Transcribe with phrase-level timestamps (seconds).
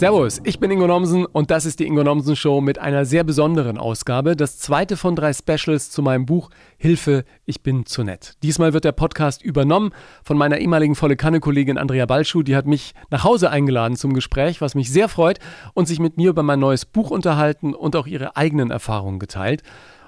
[0.00, 3.22] Servus, ich bin Ingo Nomsen und das ist die Ingo Nomsen Show mit einer sehr
[3.22, 4.34] besonderen Ausgabe.
[4.34, 8.32] Das zweite von drei Specials zu meinem Buch Hilfe, ich bin zu nett.
[8.42, 9.92] Diesmal wird der Podcast übernommen
[10.24, 12.42] von meiner ehemaligen volle Kanne-Kollegin Andrea Balschuh.
[12.42, 15.38] Die hat mich nach Hause eingeladen zum Gespräch, was mich sehr freut
[15.74, 19.62] und sich mit mir über mein neues Buch unterhalten und auch ihre eigenen Erfahrungen geteilt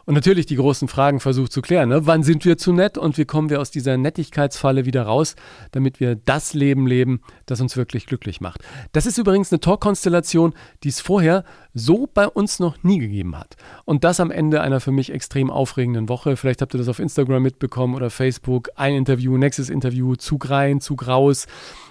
[0.05, 1.89] und natürlich die großen Fragen versucht zu klären.
[1.89, 2.07] Ne?
[2.07, 5.37] Wann sind wir zu nett und wie kommen wir aus dieser Nettigkeitsfalle wieder raus,
[5.71, 8.62] damit wir das Leben leben, das uns wirklich glücklich macht.
[8.93, 13.57] Das ist übrigens eine Talk-Konstellation, die es vorher so bei uns noch nie gegeben hat.
[13.84, 16.37] Und das am Ende einer für mich extrem aufregenden Woche.
[16.37, 18.71] Vielleicht habt ihr das auf Instagram mitbekommen oder Facebook.
[18.77, 21.46] Ein Interview, nächstes Interview, Zug rein, Zug raus.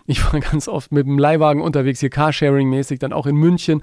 [0.05, 3.81] Ich war ganz oft mit dem Leihwagen unterwegs, hier Carsharing-mäßig, dann auch in München.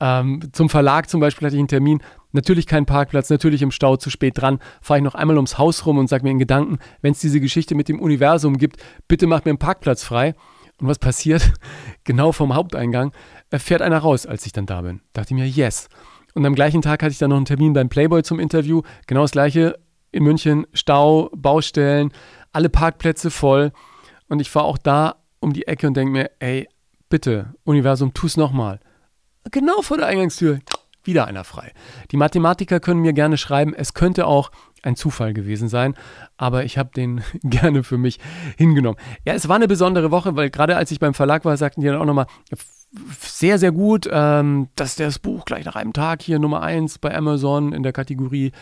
[0.00, 2.02] Ähm, zum Verlag zum Beispiel hatte ich einen Termin.
[2.34, 4.58] Natürlich kein Parkplatz, natürlich im Stau zu spät dran.
[4.82, 7.38] Fahre ich noch einmal ums Haus rum und sage mir in Gedanken, wenn es diese
[7.38, 10.34] Geschichte mit dem Universum gibt, bitte mach mir einen Parkplatz frei.
[10.80, 11.52] Und was passiert?
[12.06, 13.12] Genau vom Haupteingang
[13.50, 15.00] fährt einer raus, als ich dann da bin.
[15.14, 15.88] Dachte ich mir, yes.
[16.34, 18.82] Und am gleichen Tag hatte ich dann noch einen Termin beim Playboy zum Interview.
[19.06, 19.78] Genau das gleiche
[20.12, 20.66] in München.
[20.74, 22.12] Stau, Baustellen,
[22.52, 23.72] alle Parkplätze voll.
[24.28, 26.68] Und ich fahre auch da um die Ecke und denke mir, ey,
[27.08, 28.80] bitte, Universum, tu's nochmal.
[29.50, 30.58] Genau vor der Eingangstür
[31.06, 31.72] wieder einer frei.
[32.10, 34.50] Die Mathematiker können mir gerne schreiben, es könnte auch
[34.82, 35.94] ein Zufall gewesen sein,
[36.36, 38.18] aber ich habe den gerne für mich
[38.56, 38.98] hingenommen.
[39.24, 41.86] Ja, es war eine besondere Woche, weil gerade als ich beim Verlag war, sagten die
[41.86, 42.26] dann auch nochmal,
[43.20, 47.14] sehr, sehr gut, ähm, dass das Buch gleich nach einem Tag hier Nummer 1 bei
[47.14, 48.52] Amazon in der Kategorie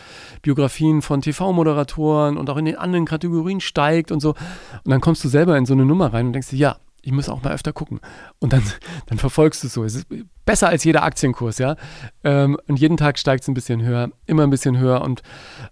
[0.41, 4.29] Biografien von TV-Moderatoren und auch in den anderen Kategorien steigt und so.
[4.29, 7.11] Und dann kommst du selber in so eine Nummer rein und denkst dir, ja, ich
[7.11, 7.99] muss auch mal öfter gucken.
[8.39, 8.63] Und dann,
[9.07, 9.83] dann verfolgst du es so.
[9.83, 10.07] Es ist
[10.45, 11.75] besser als jeder Aktienkurs, ja.
[12.23, 15.01] Ähm, und jeden Tag steigt es ein bisschen höher, immer ein bisschen höher.
[15.01, 15.21] Und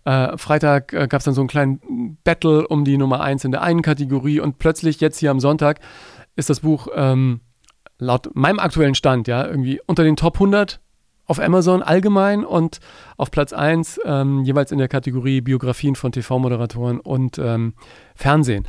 [0.06, 3.52] äh, Freitag äh, gab es dann so einen kleinen Battle um die Nummer 1 in
[3.52, 4.40] der einen Kategorie.
[4.40, 5.80] Und plötzlich, jetzt hier am Sonntag,
[6.36, 7.40] ist das Buch ähm,
[7.98, 10.82] laut meinem aktuellen Stand, ja, irgendwie unter den Top 100
[11.28, 12.80] auf Amazon allgemein und
[13.16, 17.74] auf Platz 1 ähm, jeweils in der Kategorie Biografien von TV-Moderatoren und ähm,
[18.16, 18.68] Fernsehen.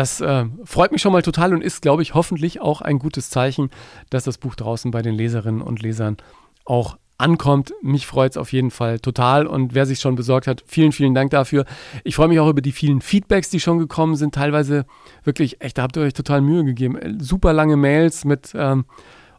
[0.00, 3.28] Das äh, freut mich schon mal total und ist, glaube ich, hoffentlich auch ein gutes
[3.28, 3.68] Zeichen,
[4.08, 6.16] dass das Buch draußen bei den Leserinnen und Lesern
[6.64, 7.74] auch ankommt.
[7.82, 11.12] Mich freut es auf jeden Fall total und wer sich schon besorgt hat, vielen, vielen
[11.12, 11.66] Dank dafür.
[12.02, 14.34] Ich freue mich auch über die vielen Feedbacks, die schon gekommen sind.
[14.34, 14.86] Teilweise
[15.22, 17.18] wirklich, echt, da habt ihr euch total Mühe gegeben.
[17.20, 18.86] Super lange Mails mit ähm,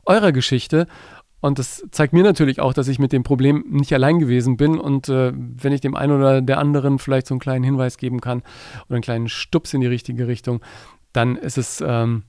[0.06, 0.86] eurer Geschichte
[1.42, 4.80] und das zeigt mir natürlich auch, dass ich mit dem Problem nicht allein gewesen bin.
[4.80, 8.22] Und äh, wenn ich dem einen oder der anderen vielleicht so einen kleinen Hinweis geben
[8.22, 8.44] kann
[8.86, 10.62] oder einen kleinen Stups in die richtige Richtung,
[11.14, 12.24] dann ist es, ähm,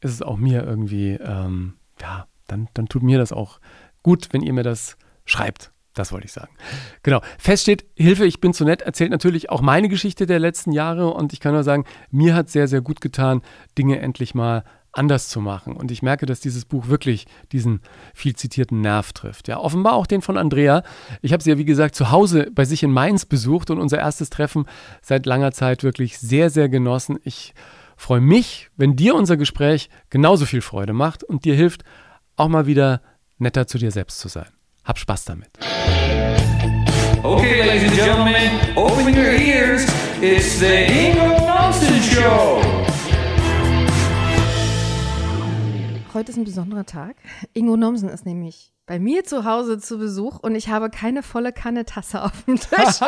[0.00, 3.60] ist es auch mir irgendwie, ähm, ja, dann, dann tut mir das auch
[4.02, 5.72] gut, wenn ihr mir das schreibt.
[5.94, 6.52] Das wollte ich sagen.
[7.02, 7.22] Genau.
[7.38, 11.08] Fest steht, Hilfe, ich bin zu nett, erzählt natürlich auch meine Geschichte der letzten Jahre
[11.08, 13.40] und ich kann nur sagen, mir hat sehr, sehr gut getan,
[13.78, 14.64] Dinge endlich mal
[14.96, 15.76] anders zu machen.
[15.76, 17.80] Und ich merke, dass dieses Buch wirklich diesen
[18.14, 19.48] viel zitierten Nerv trifft.
[19.48, 20.82] Ja, offenbar auch den von Andrea.
[21.22, 23.98] Ich habe sie ja, wie gesagt, zu Hause bei sich in Mainz besucht und unser
[23.98, 24.66] erstes Treffen
[25.02, 27.18] seit langer Zeit wirklich sehr, sehr genossen.
[27.24, 27.54] Ich
[27.96, 31.84] freue mich, wenn dir unser Gespräch genauso viel Freude macht und dir hilft,
[32.36, 33.00] auch mal wieder
[33.38, 34.48] netter zu dir selbst zu sein.
[34.84, 35.50] Hab Spaß damit.
[37.22, 39.84] Okay, ladies and gentlemen, open your ears.
[40.22, 42.75] It's the Ingo Nelson Show.
[46.16, 47.16] Heute ist ein besonderer Tag.
[47.52, 51.52] Ingo Nomsen ist nämlich bei mir zu Hause zu Besuch und ich habe keine volle
[51.52, 53.00] Kanne Tasse auf dem Tisch.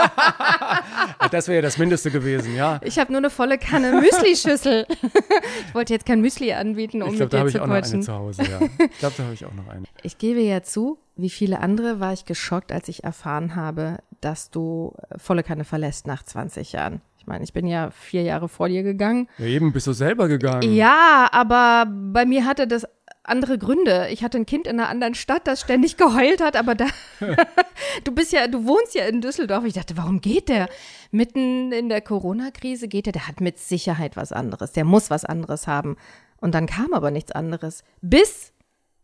[1.30, 2.80] das wäre ja das Mindeste gewesen, ja.
[2.84, 4.86] Ich habe nur eine volle Kanne Müsli-Schüssel.
[5.68, 8.00] ich wollte jetzt kein Müsli anbieten, um ich glaub, mit dir zu quatschen.
[8.00, 8.86] Ich glaube, da habe ich auch noch eine zu Hause, ja.
[8.92, 9.84] Ich glaube, da habe ich auch noch eine.
[10.02, 14.50] Ich gebe ja zu, wie viele andere war ich geschockt, als ich erfahren habe, dass
[14.50, 17.00] du volle Kanne verlässt nach 20 Jahren.
[17.16, 19.28] Ich meine, ich bin ja vier Jahre vor dir gegangen.
[19.38, 20.74] Ja, eben bist du selber gegangen.
[20.74, 22.86] Ja, aber bei mir hatte das
[23.28, 24.08] andere Gründe.
[24.10, 26.86] Ich hatte ein Kind in einer anderen Stadt, das ständig geheult hat, aber da,
[28.04, 29.64] du bist ja, du wohnst ja in Düsseldorf.
[29.64, 30.68] Ich dachte, warum geht der?
[31.10, 34.72] Mitten in der Corona-Krise geht der, der hat mit Sicherheit was anderes.
[34.72, 35.96] Der muss was anderes haben.
[36.40, 37.82] Und dann kam aber nichts anderes.
[38.00, 38.52] Bis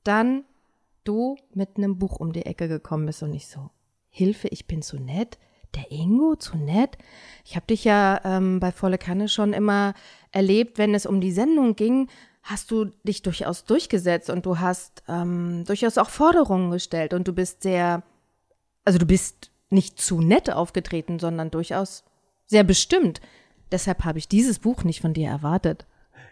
[0.05, 0.45] dann
[1.05, 3.71] du mit einem Buch um die Ecke gekommen bist und ich so,
[4.11, 5.39] Hilfe, ich bin zu nett.
[5.75, 6.97] Der Ingo, zu nett.
[7.45, 9.95] Ich habe dich ja ähm, bei Volle Kanne schon immer
[10.31, 12.09] erlebt, wenn es um die Sendung ging,
[12.45, 17.33] hast du dich durchaus durchgesetzt und du hast ähm, durchaus auch Forderungen gestellt und du
[17.33, 18.03] bist sehr,
[18.85, 22.05] also du bist nicht zu nett aufgetreten, sondern durchaus
[22.47, 23.23] sehr bestimmt.
[23.73, 25.87] Deshalb habe ich dieses Buch nicht von dir erwartet.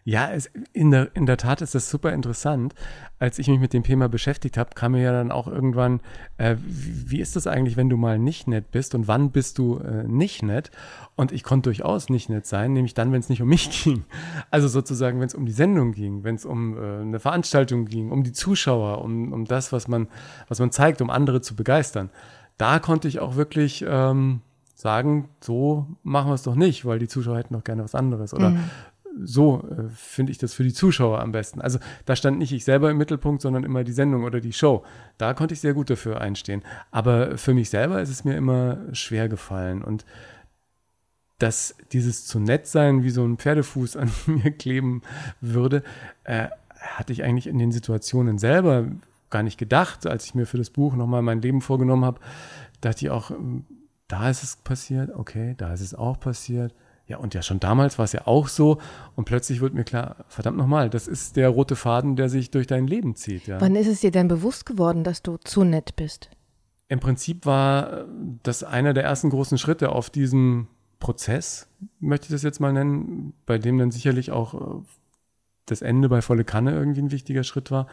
[0.05, 2.75] Ja, es, in, der, in der Tat ist das super interessant.
[3.21, 6.01] Als ich mich mit dem Thema beschäftigt habe, kam mir ja dann auch irgendwann,
[6.39, 9.59] äh, wie, wie, ist das eigentlich, wenn du mal nicht nett bist und wann bist
[9.59, 10.73] du äh, nicht nett?
[11.15, 14.05] Und ich konnte durchaus nicht nett sein, nämlich dann, wenn es nicht um mich ging.
[14.51, 18.11] Also sozusagen, wenn es um die Sendung ging, wenn es um äh, eine Veranstaltung ging,
[18.11, 20.09] um die Zuschauer, um, um das, was man,
[20.49, 22.11] was man zeigt, um andere zu begeistern.
[22.59, 24.41] Da konnte ich auch wirklich ähm,
[24.75, 28.35] sagen, so machen wir es doch nicht, weil die Zuschauer hätten doch gerne was anderes.
[28.35, 28.65] Oder mhm
[29.25, 31.61] so äh, finde ich das für die Zuschauer am besten.
[31.61, 34.85] Also da stand nicht ich selber im Mittelpunkt, sondern immer die Sendung oder die Show.
[35.19, 36.62] Da konnte ich sehr gut dafür einstehen.
[36.91, 39.82] Aber für mich selber ist es mir immer schwer gefallen.
[39.82, 40.05] Und
[41.38, 45.03] dass dieses zu nett sein wie so ein Pferdefuß an mir kleben
[45.41, 45.82] würde,
[46.25, 46.49] äh,
[46.79, 48.87] hatte ich eigentlich in den Situationen selber
[49.31, 50.06] gar nicht gedacht.
[50.06, 52.20] Als ich mir für das Buch nochmal mein Leben vorgenommen habe,
[52.81, 53.65] dachte ich auch, hm,
[54.08, 56.75] da ist es passiert, okay, da ist es auch passiert
[57.07, 58.79] ja, und ja, schon damals war es ja auch so.
[59.17, 62.67] Und plötzlich wird mir klar, verdammt nochmal, das ist der rote Faden, der sich durch
[62.67, 63.47] dein Leben zieht.
[63.47, 63.61] Ja.
[63.61, 66.31] Wann ist es dir denn bewusst geworden, dass du zu nett bist?
[66.89, 68.05] Im Prinzip war
[68.43, 70.69] das einer der ersten großen Schritte auf diesem
[71.01, 71.69] Prozess,
[71.99, 74.83] möchte ich das jetzt mal nennen, bei dem dann sicherlich auch äh,
[75.67, 77.89] das Ende bei volle Kanne irgendwie ein wichtiger Schritt war.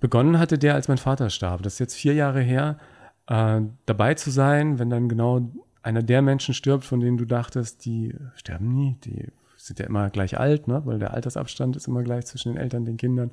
[0.00, 1.62] Begonnen hatte der, als mein Vater starb.
[1.62, 2.78] Das ist jetzt vier Jahre her,
[3.26, 5.50] äh, dabei zu sein, wenn dann genau
[5.86, 10.10] einer der Menschen stirbt, von denen du dachtest, die sterben nie, die sind ja immer
[10.10, 10.82] gleich alt, ne?
[10.84, 13.30] weil der Altersabstand ist immer gleich zwischen den Eltern und den Kindern.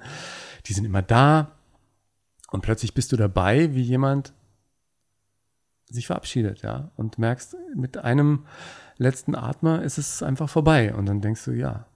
[0.68, 1.52] Die sind immer da
[2.52, 4.34] und plötzlich bist du dabei, wie jemand
[5.90, 8.46] sich verabschiedet, ja, und merkst, mit einem
[8.98, 11.88] letzten Atmer ist es einfach vorbei und dann denkst du, ja,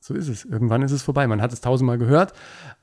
[0.00, 0.44] so ist es.
[0.44, 1.26] Irgendwann ist es vorbei.
[1.26, 2.32] Man hat es tausendmal gehört,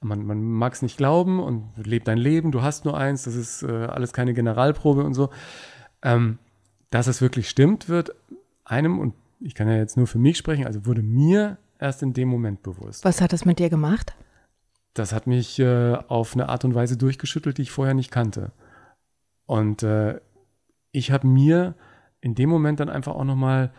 [0.01, 3.35] man, man mag es nicht glauben und lebt dein Leben, du hast nur eins, das
[3.35, 5.29] ist äh, alles keine Generalprobe und so.
[6.07, 6.39] Ähm,
[6.89, 8.15] dass es wirklich stimmt, wird
[8.63, 12.13] einem, und ich kann ja jetzt nur für mich sprechen, also wurde mir erst in
[12.13, 13.03] dem Moment bewusst.
[13.03, 14.15] Was hat das mit dir gemacht?
[14.93, 18.53] Das hat mich äh, auf eine Art und Weise durchgeschüttelt, die ich vorher nicht kannte.
[19.45, 20.19] Und äh,
[20.91, 21.75] ich habe mir
[22.21, 23.73] in dem Moment dann einfach auch nochmal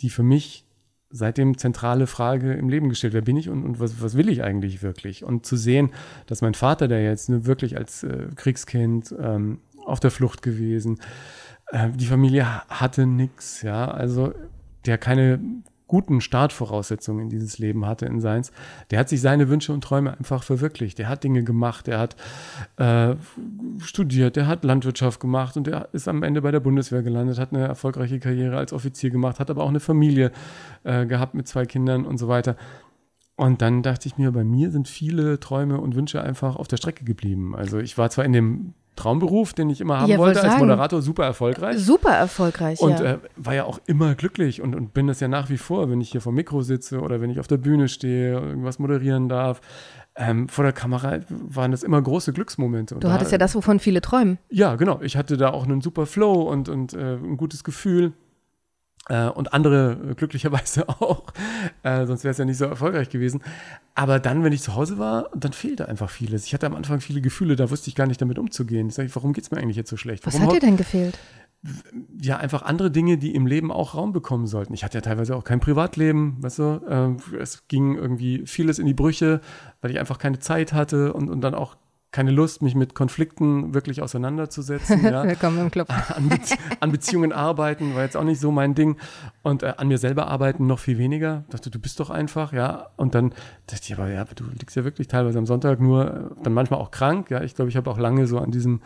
[0.00, 0.66] die für mich
[1.10, 3.14] seitdem zentrale Frage im Leben gestellt.
[3.14, 5.24] Wer bin ich und, und was, was will ich eigentlich wirklich?
[5.24, 5.92] Und zu sehen,
[6.26, 11.02] dass mein Vater, der jetzt wirklich als äh, Kriegskind ähm, auf der Flucht gewesen, äh,
[11.94, 14.32] die Familie hatte nichts, ja, also
[14.86, 15.38] der keine
[15.88, 18.52] guten Startvoraussetzungen in dieses Leben hatte in seins,
[18.90, 20.98] der hat sich seine Wünsche und Träume einfach verwirklicht.
[20.98, 22.16] Der hat Dinge gemacht, der hat
[22.76, 23.16] äh,
[23.82, 27.52] studiert, der hat Landwirtschaft gemacht und der ist am Ende bei der Bundeswehr gelandet, hat
[27.52, 30.30] eine erfolgreiche Karriere als Offizier gemacht, hat aber auch eine Familie
[30.84, 32.56] äh, gehabt mit zwei Kindern und so weiter.
[33.36, 36.76] Und dann dachte ich mir, bei mir sind viele Träume und Wünsche einfach auf der
[36.76, 37.54] Strecke geblieben.
[37.56, 41.00] Also ich war zwar in dem Traumberuf, den ich immer haben ja, wollte, als Moderator,
[41.00, 41.78] super erfolgreich.
[41.78, 43.12] Super erfolgreich, Und ja.
[43.12, 46.00] äh, war ja auch immer glücklich und, und bin das ja nach wie vor, wenn
[46.00, 49.60] ich hier vor Mikro sitze oder wenn ich auf der Bühne stehe, irgendwas moderieren darf.
[50.16, 52.96] Ähm, vor der Kamera waren das immer große Glücksmomente.
[52.96, 54.38] Und du hattest da, ja das, wovon viele träumen.
[54.50, 55.00] Ja, genau.
[55.00, 58.12] Ich hatte da auch einen super Flow und, und äh, ein gutes Gefühl.
[59.08, 61.24] Äh, und andere glücklicherweise auch,
[61.82, 63.42] äh, sonst wäre es ja nicht so erfolgreich gewesen.
[63.94, 66.46] Aber dann, wenn ich zu Hause war, dann fehlte einfach vieles.
[66.46, 68.88] Ich hatte am Anfang viele Gefühle, da wusste ich gar nicht damit umzugehen.
[68.88, 70.26] Ich sage, warum geht es mir eigentlich jetzt so schlecht?
[70.26, 71.18] Warum Was hat dir denn gefehlt?
[72.20, 74.74] Ja, einfach andere Dinge, die im Leben auch Raum bekommen sollten.
[74.74, 77.16] Ich hatte ja teilweise auch kein Privatleben, weißt du.
[77.32, 79.40] Äh, es ging irgendwie vieles in die Brüche,
[79.80, 81.76] weil ich einfach keine Zeit hatte und, und dann auch
[82.10, 85.02] keine Lust, mich mit Konflikten wirklich auseinanderzusetzen.
[85.08, 85.24] Ja.
[85.24, 85.88] Willkommen im Club.
[86.14, 86.38] An, Be
[86.80, 88.96] an, Beziehungen arbeiten war jetzt auch nicht so mein Ding.
[89.42, 91.44] Und äh, an mir selber arbeiten noch viel weniger.
[91.46, 92.90] Ich dachte, du bist doch einfach, ja.
[92.96, 93.30] Und dann
[93.66, 96.80] dachte ich, aber ja, du liegst ja wirklich teilweise am Sonntag nur, äh, dann manchmal
[96.80, 97.30] auch krank.
[97.30, 98.80] Ja, ich glaube, ich habe auch lange so an diesem,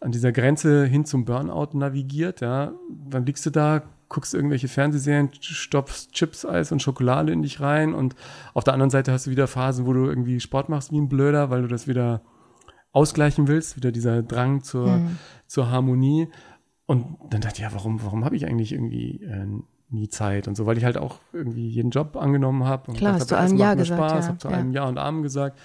[0.00, 2.40] an dieser Grenze hin zum Burnout navigiert.
[2.40, 7.60] Ja, dann liegst du da, guckst irgendwelche Fernsehserien, stopfst Chips, Eis und Schokolade in dich
[7.60, 8.14] rein und
[8.54, 11.08] auf der anderen Seite hast du wieder Phasen, wo du irgendwie Sport machst wie ein
[11.08, 12.22] Blöder, weil du das wieder
[12.92, 15.18] ausgleichen willst, wieder dieser Drang zur, mhm.
[15.46, 16.28] zur Harmonie.
[16.86, 19.46] Und dann dachte ich, ja, warum, warum habe ich eigentlich irgendwie äh,
[19.90, 22.92] nie Zeit und so, weil ich halt auch irgendwie jeden Job angenommen habe.
[22.92, 24.00] Klar, hast du einem Ja gesagt.
[24.00, 24.56] Spaß, ja, habe zu ja.
[24.56, 25.58] einem Ja und Amen gesagt.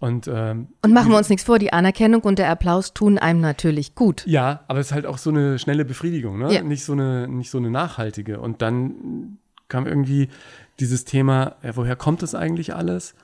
[0.00, 3.40] Und, ähm, und machen wir uns nichts vor, die Anerkennung und der Applaus tun einem
[3.40, 4.26] natürlich gut.
[4.26, 6.52] Ja, aber es ist halt auch so eine schnelle Befriedigung, ne?
[6.52, 6.62] Ja.
[6.62, 8.40] Nicht, so eine, nicht so eine nachhaltige.
[8.40, 10.28] Und dann kam irgendwie
[10.78, 13.14] dieses Thema, ja, woher kommt das eigentlich alles?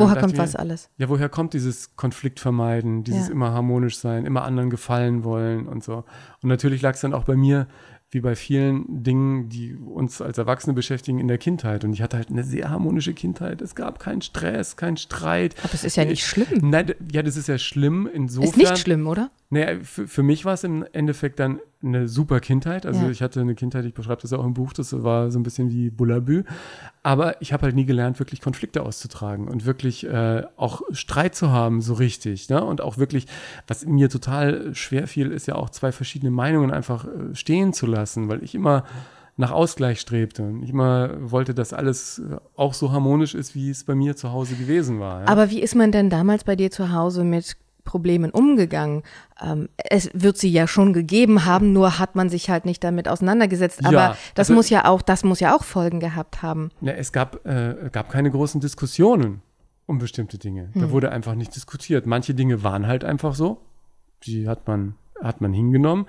[0.00, 0.90] Woher kommt mir, was alles?
[0.96, 3.32] Ja, woher kommt dieses Konflikt vermeiden, dieses ja.
[3.32, 6.04] immer harmonisch sein, immer anderen gefallen wollen und so.
[6.42, 7.66] Und natürlich lag es dann auch bei mir,
[8.12, 11.82] wie bei vielen Dingen, die uns als Erwachsene beschäftigen in der Kindheit.
[11.82, 13.62] Und ich hatte halt eine sehr harmonische Kindheit.
[13.62, 15.54] Es gab keinen Stress, keinen Streit.
[15.60, 16.70] Aber das ist ja nicht schlimm.
[16.70, 18.50] Nein, ja, das ist ja schlimm insofern.
[18.50, 19.30] Ist nicht schlimm, oder?
[19.48, 22.86] Naja, für, für mich war es im Endeffekt dann eine super Kindheit.
[22.86, 23.10] Also Ja.
[23.10, 25.70] ich hatte eine Kindheit, ich beschreibe das auch im Buch, das war so ein bisschen
[25.70, 26.44] wie Bullabü.
[27.02, 31.50] Aber ich habe halt nie gelernt, wirklich Konflikte auszutragen und wirklich äh, auch Streit zu
[31.50, 32.48] haben, so richtig.
[32.48, 32.62] Ne?
[32.64, 33.26] Und auch wirklich,
[33.66, 37.86] was mir total schwer fiel, ist ja auch zwei verschiedene Meinungen einfach äh, stehen zu
[37.86, 38.84] lassen, weil ich immer
[39.38, 43.70] nach Ausgleich strebte und ich immer wollte, dass alles äh, auch so harmonisch ist, wie
[43.70, 45.22] es bei mir zu Hause gewesen war.
[45.22, 45.26] Ja?
[45.28, 49.02] Aber wie ist man denn damals bei dir zu Hause mit Problemen umgegangen?
[49.40, 53.08] Ähm, es wird sie ja schon gegeben haben, nur hat man sich halt nicht damit
[53.08, 53.84] auseinandergesetzt.
[53.84, 56.70] Aber Ja, das also- muss ja auch, das muss ja auch Folgen gehabt haben.
[56.80, 59.42] Ja, es gab, äh, gab keine großen Diskussionen
[59.86, 60.70] um bestimmte Dinge.
[60.74, 62.06] Da wurde einfach nicht diskutiert.
[62.06, 63.60] Manche Dinge waren halt einfach so.
[64.24, 66.06] Die hat man, hat man hingenommen.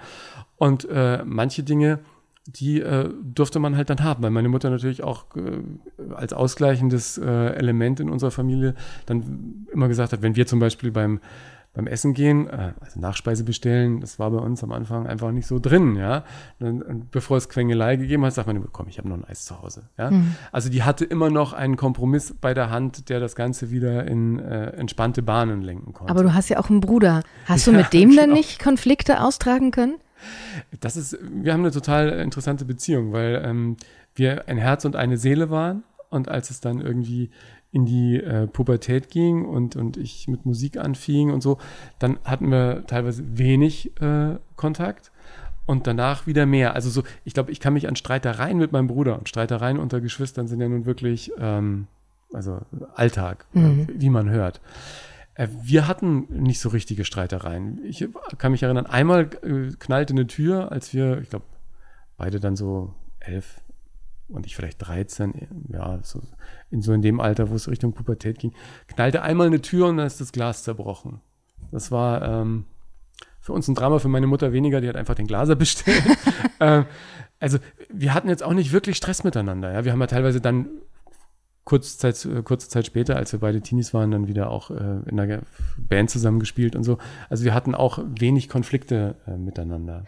[0.57, 1.99] Und äh, manche Dinge,
[2.45, 7.17] die äh, durfte man halt dann haben, weil meine Mutter natürlich auch äh, als ausgleichendes
[7.17, 7.25] äh,
[7.55, 8.75] Element in unserer Familie
[9.05, 11.19] dann immer gesagt hat, wenn wir zum Beispiel beim
[11.73, 15.47] beim Essen gehen, äh, also Nachspeise bestellen, das war bei uns am Anfang einfach nicht
[15.47, 16.23] so drin, ja.
[16.59, 19.45] Dann, und bevor es Quengelei gegeben hat, sagt man, komm, ich habe noch ein Eis
[19.45, 20.11] zu Hause, ja.
[20.51, 24.39] Also die hatte immer noch einen Kompromiss bei der Hand, der das Ganze wieder in
[24.39, 26.11] äh, entspannte Bahnen lenken konnte.
[26.11, 27.23] Aber du hast ja auch einen Bruder.
[27.45, 28.33] Hast du Ja, mit dem denn genau.
[28.35, 29.95] nicht Konflikte austragen können?
[30.79, 33.77] Das ist, wir haben eine total interessante Beziehung, weil ähm,
[34.15, 35.83] wir ein Herz und eine Seele waren.
[36.09, 37.31] Und als es dann irgendwie
[37.73, 41.57] in die äh, Pubertät ging und, und ich mit Musik anfing und so,
[41.97, 45.11] dann hatten wir teilweise wenig äh, Kontakt
[45.65, 46.75] und danach wieder mehr.
[46.75, 50.01] Also so, ich glaube, ich kann mich an Streitereien mit meinem Bruder und Streitereien unter
[50.01, 51.87] Geschwistern sind ja nun wirklich, ähm,
[52.31, 52.59] also
[52.93, 54.61] Alltag, äh, wie man hört.
[55.33, 57.83] Äh, Wir hatten nicht so richtige Streitereien.
[57.85, 61.45] Ich kann mich erinnern, einmal äh, knallte eine Tür, als wir, ich glaube,
[62.17, 63.62] beide dann so elf
[64.29, 66.21] und ich vielleicht 13, ja, so
[66.71, 68.53] in so in dem Alter, wo es Richtung Pubertät ging,
[68.87, 71.21] knallte einmal eine Tür und dann ist das Glas zerbrochen.
[71.71, 72.65] Das war ähm,
[73.39, 76.03] für uns ein Drama, für meine Mutter weniger, die hat einfach den Glaser bestellt.
[76.59, 76.85] ähm,
[77.39, 77.57] also
[77.89, 79.71] wir hatten jetzt auch nicht wirklich Stress miteinander.
[79.73, 79.85] Ja?
[79.85, 80.69] Wir haben ja teilweise dann
[81.65, 84.99] kurze Zeit, äh, kurze Zeit später, als wir beide Teenies waren, dann wieder auch äh,
[85.07, 85.41] in einer
[85.77, 86.97] Band zusammengespielt und so.
[87.29, 90.05] Also wir hatten auch wenig Konflikte äh, miteinander.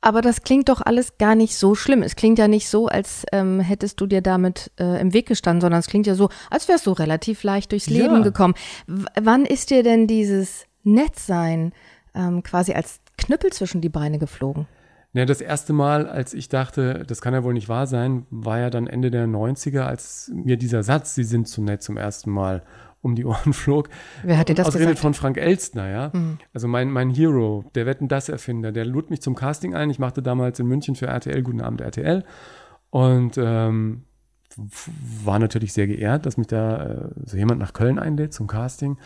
[0.00, 2.02] Aber das klingt doch alles gar nicht so schlimm.
[2.02, 5.60] Es klingt ja nicht so, als ähm, hättest du dir damit äh, im Weg gestanden,
[5.60, 8.02] sondern es klingt ja so, als wärst du relativ leicht durchs Ja.
[8.02, 8.54] Leben gekommen.
[8.86, 11.72] W wann ist dir denn dieses Nettsein
[12.14, 14.66] ähm, quasi als Knüppel zwischen die Beine geflogen?
[15.12, 18.58] Ja, das erste Mal, als ich dachte, das kann ja wohl nicht wahr sein, war
[18.58, 22.30] ja dann Ende der 90er, als mir dieser Satz, Sie sind zu nett zum ersten
[22.30, 22.62] Mal
[23.06, 23.88] um die Ohren flog.
[24.22, 25.02] Wer hat dir das Ausgerechnet gesagt?
[25.02, 26.12] von Frank Elstner, ja.
[26.52, 29.88] Also mein, mein Hero, der Wetten das Erfinder, der lud mich zum Casting ein.
[29.88, 32.24] Ich machte damals in München für RTL Guten Abend RTL
[32.90, 34.04] und ähm,
[35.24, 38.98] war natürlich sehr geehrt, dass mich da äh, so jemand nach Köln einlädt zum Casting.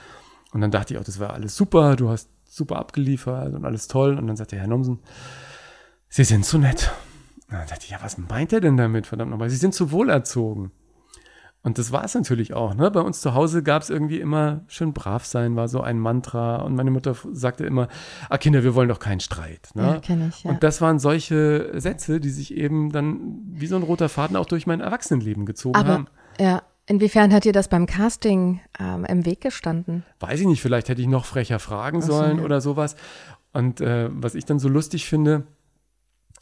[0.53, 3.89] Und dann dachte ich auch, das war alles super, du hast super abgeliefert und alles
[3.89, 4.17] toll.
[4.19, 4.99] Und dann sagte Herr Nomsen,
[6.09, 6.91] Sie sind zu nett.
[7.49, 9.07] Und dann dachte ich, ja, was meint er denn damit?
[9.07, 10.73] Verdammt nochmal, Sie sind zu wohlerzogen.
[11.63, 12.75] Und das war es natürlich auch.
[12.75, 12.91] Ne?
[12.91, 16.57] Bei uns zu Hause gab es irgendwie immer schön brav sein, war so ein Mantra.
[16.57, 17.89] Und meine Mutter sagte immer,
[18.31, 19.69] ah Kinder, wir wollen doch keinen Streit.
[19.75, 19.83] Ne?
[19.83, 20.51] Ja, kenn ich, ja.
[20.51, 24.47] Und das waren solche Sätze, die sich eben dann wie so ein roter Faden auch
[24.47, 26.07] durch mein Erwachsenenleben gezogen Aber haben.
[26.39, 30.05] ja, inwiefern hat dir das beim Casting ähm, im Weg gestanden?
[30.19, 32.45] weiß ich nicht, vielleicht hätte ich noch frecher fragen so, sollen ja.
[32.45, 32.97] oder sowas.
[33.53, 35.47] Und äh, was ich dann so lustig finde,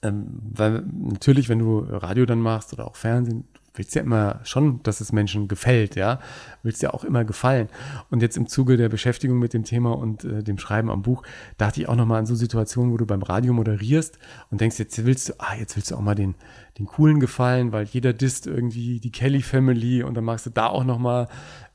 [0.02, 4.82] ähm, weil natürlich, wenn du Radio dann machst oder auch Fernsehen, willst ja immer schon,
[4.82, 6.20] dass es Menschen gefällt, ja,
[6.62, 7.68] willst ja auch immer gefallen.
[8.10, 11.22] Und jetzt im Zuge der Beschäftigung mit dem Thema und äh, dem Schreiben am Buch,
[11.56, 14.18] dachte ich auch nochmal an so Situationen, wo du beim Radio moderierst
[14.50, 16.34] und denkst, jetzt willst du, ah, jetzt willst du auch mal den,
[16.78, 20.66] den coolen gefallen, weil jeder disst irgendwie die Kelly Family und dann machst du da
[20.66, 21.28] auch nochmal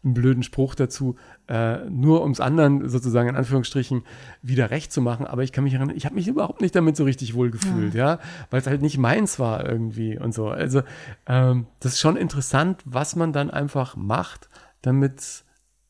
[0.04, 1.16] einen blöden Spruch dazu,
[1.48, 4.04] äh, nur ums anderen sozusagen in Anführungsstrichen
[4.42, 5.26] wieder recht zu machen.
[5.26, 7.94] Aber ich kann mich erinnern, ich habe mich überhaupt nicht damit so richtig wohl gefühlt,
[7.94, 8.20] ja,
[8.50, 10.48] weil es halt nicht meins war irgendwie und so.
[10.48, 10.84] Also
[11.28, 14.50] ähm, das ist schon interessant, was man dann einfach macht,
[14.82, 15.46] damit es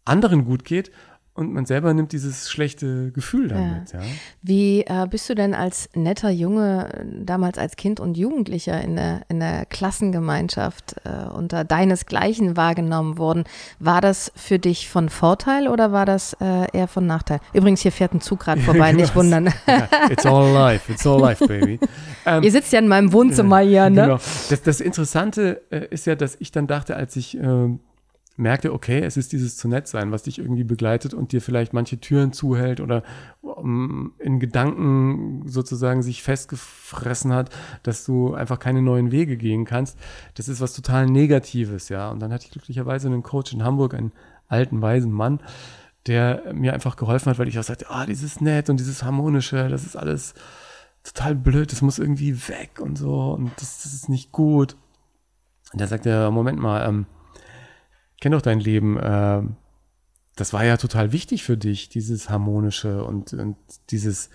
[0.06, 0.92] anderen gut geht
[1.36, 4.00] und man selber nimmt dieses schlechte Gefühl damit, ja.
[4.44, 8.96] Wie äh, bist du denn als netter Junge äh, damals als Kind und Jugendlicher in
[8.96, 13.46] der, in der Klassengemeinschaft äh, unter deinesgleichen wahrgenommen worden?
[13.80, 17.40] War das für dich von Vorteil oder war das äh, eher von Nachteil?
[17.52, 19.46] Übrigens, hier fährt ein Zug gerade vorbei, nicht wundern.
[19.68, 19.88] ja.
[20.12, 21.80] It's all life, it's all life, baby.
[22.28, 24.04] Ähm, Ihr sitzt ja in meinem Wohnzimmer hier, ne?
[24.04, 24.20] Genau.
[24.50, 27.80] Das, das Interessante äh, ist ja, dass ich dann dachte, als ich ähm,
[28.36, 31.74] merkte, okay, es ist dieses zu nett sein, was dich irgendwie begleitet und dir vielleicht
[31.74, 33.04] manche Türen zuhält oder
[33.42, 37.52] um, in Gedanken sozusagen sich festgefressen hat,
[37.84, 40.00] dass du einfach keine neuen Wege gehen kannst.
[40.34, 42.10] Das ist was total Negatives, ja.
[42.10, 44.14] Und dann hatte ich glücklicherweise einen Coach in Hamburg, einen
[44.48, 45.40] alten, weisen Mann,
[46.08, 49.70] der mir einfach geholfen hat, weil ich auch sagte, ah, dieses nett und dieses harmonische,
[49.70, 50.34] das ist alles
[51.04, 54.76] total blöd, das muss irgendwie weg und so und das, das ist nicht gut.
[55.72, 57.06] Und da sagt er, Moment mal, ähm,
[58.24, 59.42] kenn doch dein Leben, äh,
[60.38, 63.58] das war ja total wichtig für dich, dieses harmonische und, und
[63.92, 64.30] dieses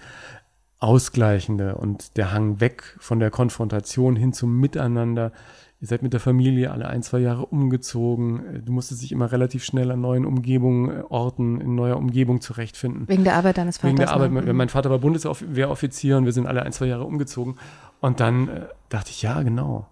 [0.78, 5.32] Ausgleichende und der Hang weg von der Konfrontation hin zum Miteinander.
[5.80, 8.62] Ihr seid mit der Familie alle ein, zwei Jahre umgezogen.
[8.62, 13.08] Du musstest dich immer relativ schnell an neuen Umgebungen, äh, Orten, in neuer Umgebung zurechtfinden.
[13.08, 13.88] Wegen der Arbeit deines Vaters.
[13.88, 14.32] Wegen der Arbeit.
[14.32, 14.42] ne?
[14.42, 17.56] Mein mein Vater war Bundeswehroffizier und wir sind alle ein, zwei Jahre umgezogen.
[18.00, 19.86] Und dann äh, dachte ich, ja, genau.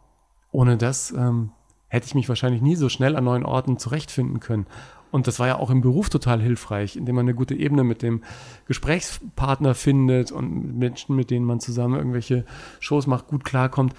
[0.52, 1.52] Ohne das ähm,
[1.88, 4.66] hätte ich mich wahrscheinlich nie so schnell an neuen Orten zurechtfinden können.
[5.12, 8.02] Und das war ja auch im Beruf total hilfreich, indem man eine gute Ebene mit
[8.02, 8.22] dem
[8.66, 12.44] Gesprächspartner findet und Menschen, mit denen man zusammen irgendwelche
[12.80, 13.94] Shows macht, gut klarkommt.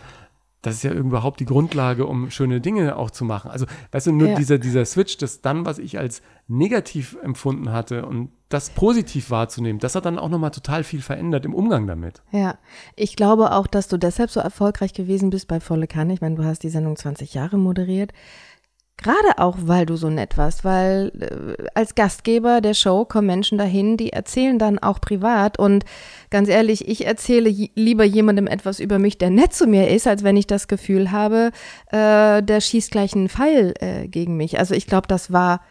[0.63, 3.51] Das ist ja überhaupt die Grundlage, um schöne Dinge auch zu machen.
[3.51, 4.35] Also, weißt du, nur Ja.
[4.35, 9.79] dieser, dieser Switch, das dann, was ich als negativ empfunden hatte und das positiv wahrzunehmen,
[9.79, 12.21] das hat dann auch nochmal total viel verändert im Umgang damit.
[12.31, 12.57] Ja,
[12.95, 16.13] ich glaube auch, dass du deshalb so erfolgreich gewesen bist bei Volle Kanne.
[16.13, 18.11] Ich meine, du hast die Sendung 20 Jahre moderiert.
[18.97, 23.59] Gerade auch, weil du so nett warst, weil äh, als Gastgeber der Show kommen Menschen
[23.59, 25.59] dahin, die erzählen dann auch privat.
[25.59, 25.85] Und
[26.31, 30.23] ganz ehrlich, ich erzähle lieber jemandem etwas über mich, der nett zu mir ist, als
[30.23, 31.51] wenn ich das Gefühl habe,
[31.91, 34.57] äh, der schießt gleich einen Pfeil äh, gegen mich.
[34.57, 35.61] Also ich glaube, das war,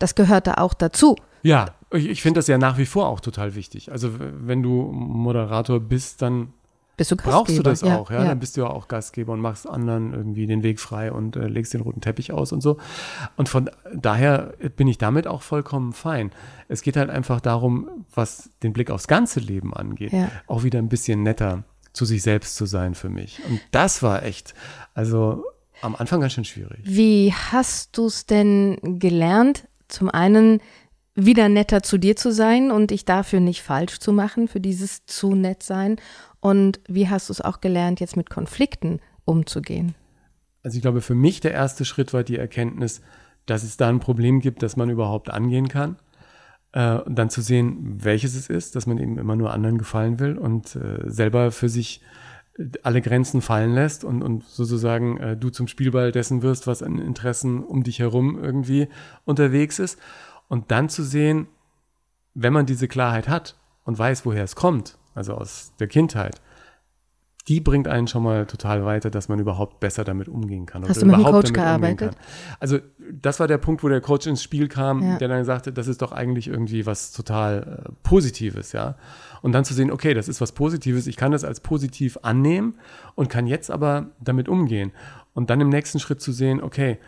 [0.00, 1.14] das gehörte auch dazu.
[1.42, 3.92] Ja, ich, ich finde das ja nach wie vor auch total wichtig.
[3.92, 6.52] Also, wenn du Moderator bist, dann
[6.96, 7.36] Bist du Gastgeber?
[7.38, 8.22] brauchst du das auch, ja?
[8.24, 11.46] Dann bist du ja auch Gastgeber und machst anderen irgendwie den Weg frei und äh,
[11.48, 12.76] legst den roten Teppich aus und so.
[13.36, 16.30] Und von daher bin ich damit auch vollkommen fein.
[16.68, 20.30] Es geht halt einfach darum, was den Blick aufs ganze Leben angeht, Ja.
[20.46, 23.40] auch wieder ein bisschen netter zu sich selbst zu sein für mich.
[23.48, 24.54] Und das war echt,
[24.94, 25.44] also
[25.80, 26.80] am Anfang ganz schön schwierig.
[26.84, 30.60] Wie hast du es denn gelernt, zum einen
[31.14, 35.04] wieder netter zu dir zu sein und dich dafür nicht falsch zu machen, für dieses
[35.06, 35.96] zu nett sein?
[36.40, 39.94] Und wie hast du es auch gelernt, jetzt mit Konflikten umzugehen?
[40.62, 43.02] Also ich glaube, für mich der erste Schritt war die Erkenntnis,
[43.46, 45.96] dass es da ein Problem gibt, das man überhaupt angehen kann.
[46.72, 50.18] Äh, und dann zu sehen, welches es ist, dass man eben immer nur anderen gefallen
[50.18, 52.00] will und äh, selber für sich
[52.58, 56.82] äh, alle Grenzen fallen lässt und, und sozusagen äh, du zum Spielball dessen wirst, was
[56.82, 58.88] an Interessen um dich herum irgendwie
[59.24, 59.98] unterwegs ist.
[60.52, 61.46] Und dann zu sehen,
[62.34, 66.42] wenn man diese Klarheit hat und weiß, woher es kommt, also aus der Kindheit,
[67.48, 70.86] die bringt einen schon mal total weiter, dass man überhaupt besser damit umgehen kann.
[70.86, 72.12] Hast du mit überhaupt Coach gearbeitet?
[72.12, 72.20] Kann.
[72.60, 75.16] Also das war der Punkt, wo der Coach ins Spiel kam, Ja.
[75.16, 78.96] der dann sagte, das ist doch eigentlich irgendwie was total äh, Positives, ja.
[79.40, 82.74] Und dann zu sehen, okay, das ist was Positives, ich kann das als positiv annehmen
[83.14, 84.92] und kann jetzt aber damit umgehen.
[85.32, 86.98] Und dann im nächsten Schritt zu sehen, okay,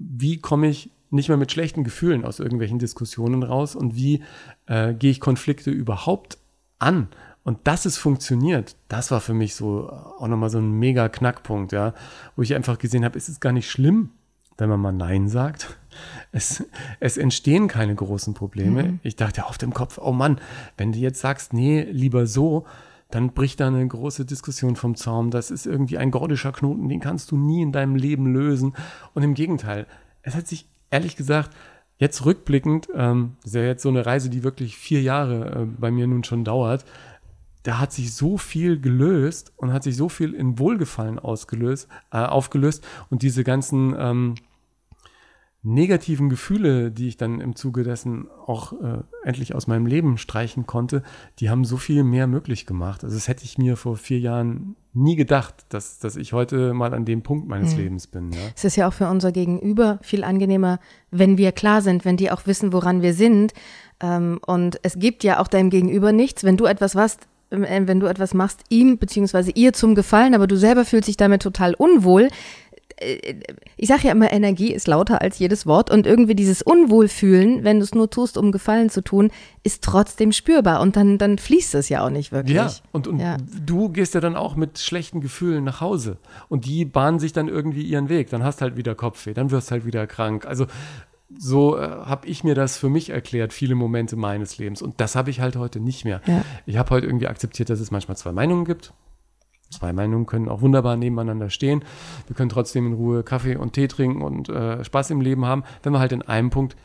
[0.00, 4.22] wie komme ich nicht mehr mit schlechten Gefühlen aus irgendwelchen Diskussionen raus und wie
[4.66, 6.38] äh, gehe ich Konflikte überhaupt
[6.78, 7.08] an?
[7.42, 11.08] Und dass es funktioniert, das war für mich so äh, auch nochmal so ein mega
[11.08, 11.94] Knackpunkt, ja,
[12.36, 14.10] wo ich einfach gesehen habe, es ist gar nicht schlimm,
[14.58, 15.76] wenn man mal Nein sagt.
[16.32, 16.64] Es,
[17.00, 19.00] es entstehen keine großen Probleme.
[19.02, 20.40] Ich dachte auf dem Kopf, oh Mann,
[20.76, 22.64] wenn du jetzt sagst, nee, lieber so,
[23.10, 25.30] dann bricht da eine große Diskussion vom Zaum.
[25.30, 28.74] Das ist irgendwie ein gordischer Knoten, den kannst du nie in deinem Leben lösen.
[29.14, 29.86] Und im Gegenteil,
[30.22, 31.56] es hat sich ehrlich gesagt,
[31.98, 35.64] jetzt rückblickend, ähm, das ist ja jetzt so eine Reise, die wirklich vier Jahre äh,
[35.64, 36.84] bei mir nun schon dauert,
[37.62, 42.18] da hat sich so viel gelöst und hat sich so viel in Wohlgefallen ausgelöst, äh,
[42.18, 44.34] aufgelöst und diese ganzen ähm,
[45.62, 50.66] negativen Gefühle, die ich dann im Zuge dessen auch äh, endlich aus meinem Leben streichen
[50.66, 51.02] konnte,
[51.38, 53.04] die haben so viel mehr möglich gemacht.
[53.04, 56.94] Also das hätte ich mir vor vier Jahren nie gedacht, dass, dass ich heute mal
[56.94, 58.32] an dem Punkt meines Lebens bin.
[58.32, 58.38] Ja.
[58.56, 62.30] Es ist ja auch für unser Gegenüber viel angenehmer, wenn wir klar sind, wenn die
[62.30, 63.52] auch wissen, woran wir sind.
[64.00, 67.18] Ähm, und es gibt ja auch deinem Gegenüber nichts, wenn du etwas was,
[67.50, 71.18] äh, wenn du etwas machst, ihm beziehungsweise ihr zum Gefallen, aber du selber fühlst dich
[71.18, 72.28] damit total unwohl.
[73.76, 77.78] Ich sage ja immer, Energie ist lauter als jedes Wort und irgendwie dieses Unwohlfühlen, wenn
[77.78, 79.30] du es nur tust, um Gefallen zu tun,
[79.62, 82.56] ist trotzdem spürbar und dann, dann fließt es ja auch nicht wirklich.
[82.56, 83.36] Ja, und, und Ja.
[83.66, 86.18] du gehst ja dann auch mit schlechten Gefühlen nach Hause.
[86.48, 88.30] Und die bahnen sich dann irgendwie ihren Weg.
[88.30, 90.46] Dann hast halt wieder Kopfweh, dann wirst halt wieder krank.
[90.46, 90.66] Also
[91.38, 94.82] so äh, habe ich mir das für mich erklärt, viele Momente meines Lebens.
[94.82, 96.20] Und das habe ich halt heute nicht mehr.
[96.26, 96.44] Ja.
[96.66, 98.92] Ich habe heute irgendwie akzeptiert, dass es manchmal zwei Meinungen gibt.
[99.70, 101.84] Zwei Meinungen können auch wunderbar nebeneinander stehen.
[102.26, 105.62] Wir können trotzdem in Ruhe Kaffee und Tee trinken und äh, Spaß im Leben haben,
[105.84, 106.76] wenn wir halt in einem Punkt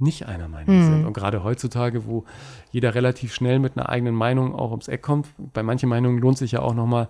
[0.00, 1.06] nicht einer Meinung sind.
[1.06, 2.24] Und gerade heutzutage, wo
[2.70, 6.38] jeder relativ schnell mit einer eigenen Meinung auch ums Eck kommt, bei manchen Meinungen lohnt
[6.38, 7.08] sich ja auch nochmal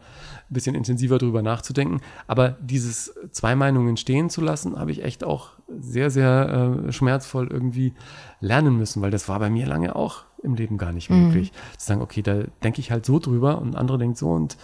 [0.51, 2.01] ein bisschen intensiver drüber nachzudenken.
[2.27, 7.49] Aber dieses zwei Meinungen stehen zu lassen, habe ich echt auch sehr, sehr äh, schmerzvoll
[7.49, 7.93] irgendwie
[8.41, 11.53] lernen müssen, weil das war bei mir lange auch im Leben gar nicht möglich.
[11.53, 11.79] Mhm.
[11.79, 14.57] Zu sagen, okay, da denke ich halt so drüber und andere denkt so und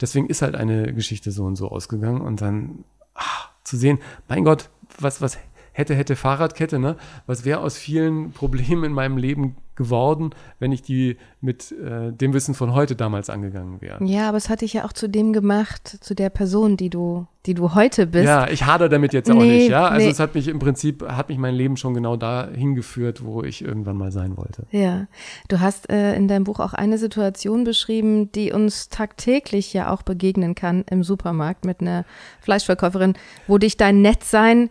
[0.00, 4.44] deswegen ist halt eine Geschichte so und so ausgegangen und dann ach, zu sehen, mein
[4.44, 5.38] Gott, was, was
[5.78, 6.96] hätte, hätte Fahrradkette, ne?
[7.26, 12.34] Was wäre aus vielen Problemen in meinem Leben geworden, wenn ich die mit äh, dem
[12.34, 14.04] Wissen von heute damals angegangen wäre.
[14.04, 17.28] Ja, aber es hat dich ja auch zu dem gemacht, zu der Person, die du,
[17.46, 18.26] die du heute bist.
[18.26, 19.86] Ja, ich hader damit jetzt auch nee, nicht, ja.
[19.86, 20.10] Also nee.
[20.10, 23.64] es hat mich im Prinzip, hat mich mein Leben schon genau dahin geführt, wo ich
[23.64, 24.64] irgendwann mal sein wollte.
[24.72, 25.06] Ja.
[25.46, 30.02] Du hast äh, in deinem Buch auch eine Situation beschrieben, die uns tagtäglich ja auch
[30.02, 32.04] begegnen kann im Supermarkt mit einer
[32.40, 33.14] Fleischverkäuferin,
[33.46, 34.70] wo dich dein Nettsein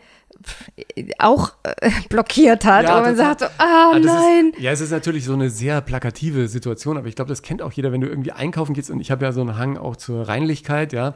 [1.20, 2.84] auch äh, blockiert hat.
[2.86, 4.52] Ja, und man sagt, so, ah, ah nein.
[4.54, 7.62] Ist, ja, es ist natürlich so eine sehr plakative Situation, aber ich glaube, das kennt
[7.62, 9.96] auch jeder, wenn du irgendwie einkaufen gehst und ich habe ja so einen Hang auch
[9.96, 11.16] zur Reinlichkeit, ja.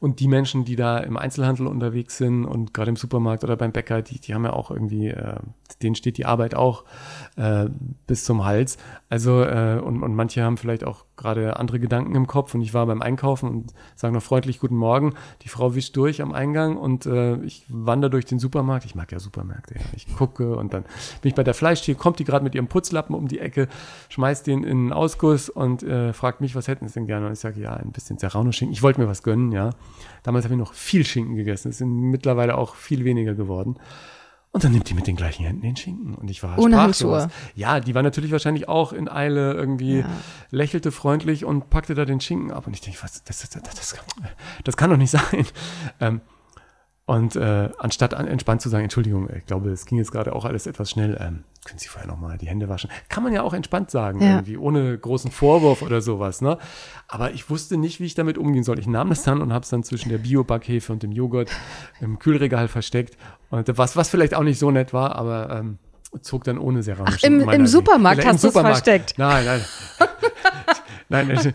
[0.00, 3.72] Und die Menschen, die da im Einzelhandel unterwegs sind und gerade im Supermarkt oder beim
[3.72, 5.36] Bäcker, die, die haben ja auch irgendwie, äh,
[5.82, 6.84] denen steht die Arbeit auch
[7.36, 7.68] äh,
[8.06, 8.78] bis zum Hals.
[9.08, 12.74] Also, äh, und, und manche haben vielleicht auch gerade andere Gedanken im Kopf und ich
[12.74, 15.14] war beim Einkaufen und sage noch freundlich Guten Morgen.
[15.42, 18.84] Die Frau wischt durch am Eingang und äh, ich wandere durch den Supermarkt.
[18.84, 19.80] Ich mag ja Supermärkte, ja.
[19.96, 20.84] Ich gucke und dann
[21.22, 23.66] bin ich bei der Fleischtheke, kommt die gerade mit ihrem Putzlappen um die Ecke,
[24.10, 27.26] schmeißt den in einen Ausguss und äh, fragt mich, was hätten Sie denn gerne?
[27.26, 28.72] Und ich sage, ja, ein bisschen Serrano-Schinken.
[28.72, 29.70] Ich wollte mir was gönnen, ja.
[30.22, 31.70] Damals habe ich noch viel Schinken gegessen.
[31.70, 33.78] Es sind mittlerweile auch viel weniger geworden.
[34.50, 36.14] Und dann nimmt die mit den gleichen Händen den Schinken.
[36.14, 37.22] Und ich war Ohne sprachlos.
[37.22, 37.30] Handschuhe.
[37.54, 40.10] Ja, die war natürlich wahrscheinlich auch in Eile irgendwie, ja.
[40.50, 42.66] lächelte freundlich und packte da den Schinken ab.
[42.66, 43.94] Und ich denke, was, das, das, das, das,
[44.64, 45.46] das kann doch nicht sein.
[46.00, 46.22] Ähm,
[47.04, 50.44] und äh, anstatt an, entspannt zu sagen, Entschuldigung, ich glaube, es ging jetzt gerade auch
[50.44, 52.90] alles etwas schnell, ähm, können Sie vorher nochmal die Hände waschen?
[53.10, 54.36] Kann man ja auch entspannt sagen, ja.
[54.36, 56.40] irgendwie, ohne großen Vorwurf oder sowas.
[56.40, 56.56] Ne?
[57.08, 58.78] Aber ich wusste nicht, wie ich damit umgehen soll.
[58.78, 61.50] Ich nahm das dann und habe es dann zwischen der Bio-Backhefe und dem Joghurt
[62.00, 63.18] im Kühlregal versteckt.
[63.50, 65.78] Und was, was vielleicht auch nicht so nett war, aber ähm,
[66.22, 67.10] zog dann ohne Serrano.
[67.12, 69.14] Ach, im, im Supermarkt hast du es versteckt?
[69.18, 69.60] Nein, nein.
[71.10, 71.50] Nein, oh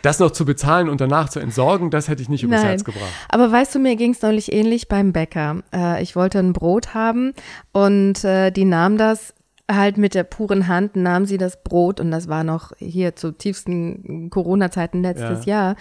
[0.00, 2.68] das noch zu bezahlen und danach zu entsorgen, das hätte ich nicht übers Nein.
[2.70, 3.10] Herz gebracht.
[3.28, 5.62] Aber weißt du, mir ging es neulich ähnlich beim Bäcker.
[5.70, 7.34] Äh, ich wollte ein Brot haben
[7.72, 9.34] und äh, die nahm das
[9.70, 13.32] halt mit der puren Hand, nahm sie das Brot und das war noch hier zu
[13.32, 15.54] tiefsten Corona-Zeiten letztes ja.
[15.54, 15.76] Jahr.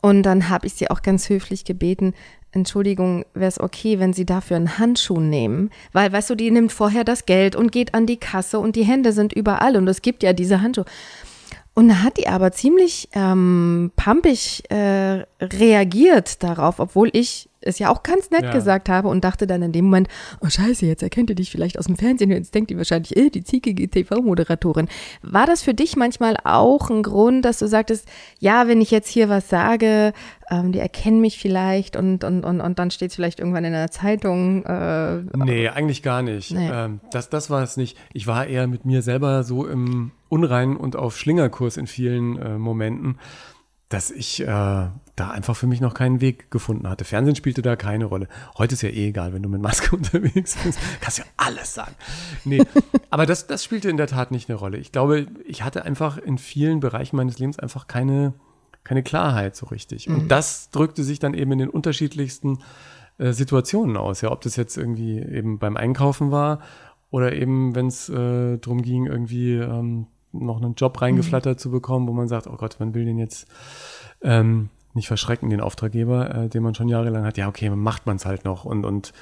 [0.00, 2.14] Und dann habe ich sie auch ganz höflich gebeten,
[2.52, 5.70] Entschuldigung, wäre es okay, wenn Sie dafür einen Handschuh nehmen?
[5.92, 8.84] Weil, weißt du, die nimmt vorher das Geld und geht an die Kasse und die
[8.84, 10.86] Hände sind überall und es gibt ja diese Handschuhe.
[11.74, 17.90] Und da hat die aber ziemlich ähm, pampig äh, reagiert darauf, obwohl ich es ja
[17.90, 18.52] auch ganz nett ja.
[18.52, 20.08] gesagt habe und dachte dann in dem Moment,
[20.40, 23.30] oh scheiße, jetzt erkennt ihr dich vielleicht aus dem Fernsehen, jetzt denkt ihr wahrscheinlich, äh,
[23.30, 24.88] die ziekige TV-Moderatorin.
[25.22, 29.08] War das für dich manchmal auch ein Grund, dass du sagtest, ja, wenn ich jetzt
[29.08, 30.12] hier was sage,
[30.50, 33.72] ähm, die erkennen mich vielleicht und, und, und, und dann steht es vielleicht irgendwann in
[33.72, 34.64] der Zeitung.
[34.64, 36.52] Äh, nee, eigentlich gar nicht.
[36.52, 36.70] Nee.
[36.70, 37.98] Ähm, das, das war es nicht.
[38.12, 42.58] Ich war eher mit mir selber so im Unrein und auf Schlingerkurs in vielen äh,
[42.58, 43.18] Momenten,
[43.88, 47.04] dass ich äh, da einfach für mich noch keinen Weg gefunden hatte.
[47.04, 48.28] Fernsehen spielte da keine Rolle.
[48.58, 50.78] Heute ist ja eh egal, wenn du mit Maske unterwegs bist.
[51.00, 51.94] Kannst ja alles sagen.
[52.44, 52.62] Nee,
[53.10, 54.76] aber das, das spielte in der Tat nicht eine Rolle.
[54.78, 58.34] Ich glaube, ich hatte einfach in vielen Bereichen meines Lebens einfach keine,
[58.84, 60.08] keine Klarheit so richtig.
[60.08, 60.28] Und mhm.
[60.28, 62.58] das drückte sich dann eben in den unterschiedlichsten
[63.16, 64.20] äh, Situationen aus.
[64.20, 66.60] Ja, ob das jetzt irgendwie eben beim Einkaufen war
[67.10, 70.08] oder eben, wenn es äh, darum ging, irgendwie ähm,
[70.40, 71.60] noch einen Job reingeflattert mhm.
[71.60, 73.46] zu bekommen, wo man sagt, oh Gott, man will den jetzt
[74.22, 77.36] ähm, nicht verschrecken, den Auftraggeber, äh, den man schon jahrelang hat.
[77.38, 79.12] Ja, okay, macht man es halt noch und, und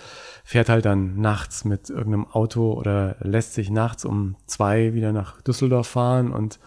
[0.44, 5.40] fährt halt dann nachts mit irgendeinem Auto oder lässt sich nachts um zwei wieder nach
[5.42, 6.58] Düsseldorf fahren und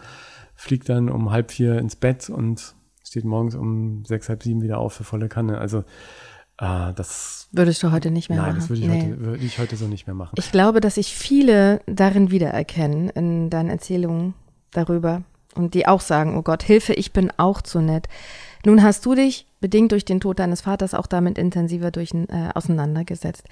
[0.54, 4.78] fliegt dann um halb vier ins Bett und steht morgens um sechs, halb sieben wieder
[4.78, 5.58] auf für volle Kanne.
[5.58, 5.84] Also
[6.58, 8.58] äh, das würdest du heute nicht mehr nein, machen.
[8.58, 9.12] Nein, das würde ich, nee.
[9.12, 10.34] heute, würde ich heute so nicht mehr machen.
[10.38, 14.34] Ich glaube, dass sich viele darin wiedererkennen in deinen Erzählungen
[14.72, 15.22] darüber
[15.54, 18.08] und die auch sagen, oh Gott, Hilfe, ich bin auch zu nett.
[18.64, 22.50] Nun hast du dich, bedingt durch den Tod deines Vaters, auch damit intensiver durch, äh,
[22.54, 23.46] auseinandergesetzt.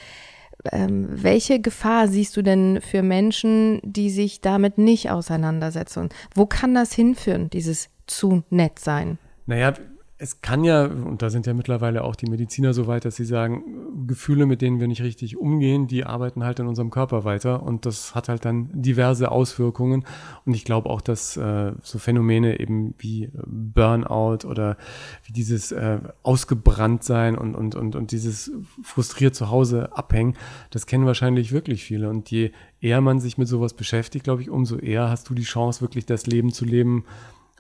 [0.73, 6.09] Ähm, welche Gefahr siehst du denn für Menschen, die sich damit nicht auseinandersetzen?
[6.35, 9.19] Wo kann das hinführen, dieses zu nett sein?
[9.47, 9.75] Naja,
[10.21, 13.25] es kann ja, und da sind ja mittlerweile auch die Mediziner so weit, dass sie
[13.25, 13.63] sagen,
[14.09, 17.87] Gefühle, mit denen wir nicht richtig umgehen, die arbeiten halt in unserem Körper weiter und
[17.87, 20.05] das hat halt dann diverse Auswirkungen.
[20.45, 24.77] Und ich glaube auch, dass äh, so Phänomene eben wie Burnout oder
[25.23, 28.51] wie dieses äh, ausgebrannt sein und, und, und, und dieses
[28.83, 30.35] frustriert zu Hause abhängen,
[30.71, 32.11] das kennen wahrscheinlich wirklich viele.
[32.11, 32.51] Und je
[32.81, 36.07] eher man sich mit sowas beschäftigt, glaube ich, umso eher hast du die Chance, wirklich
[36.07, 37.05] das Leben zu leben,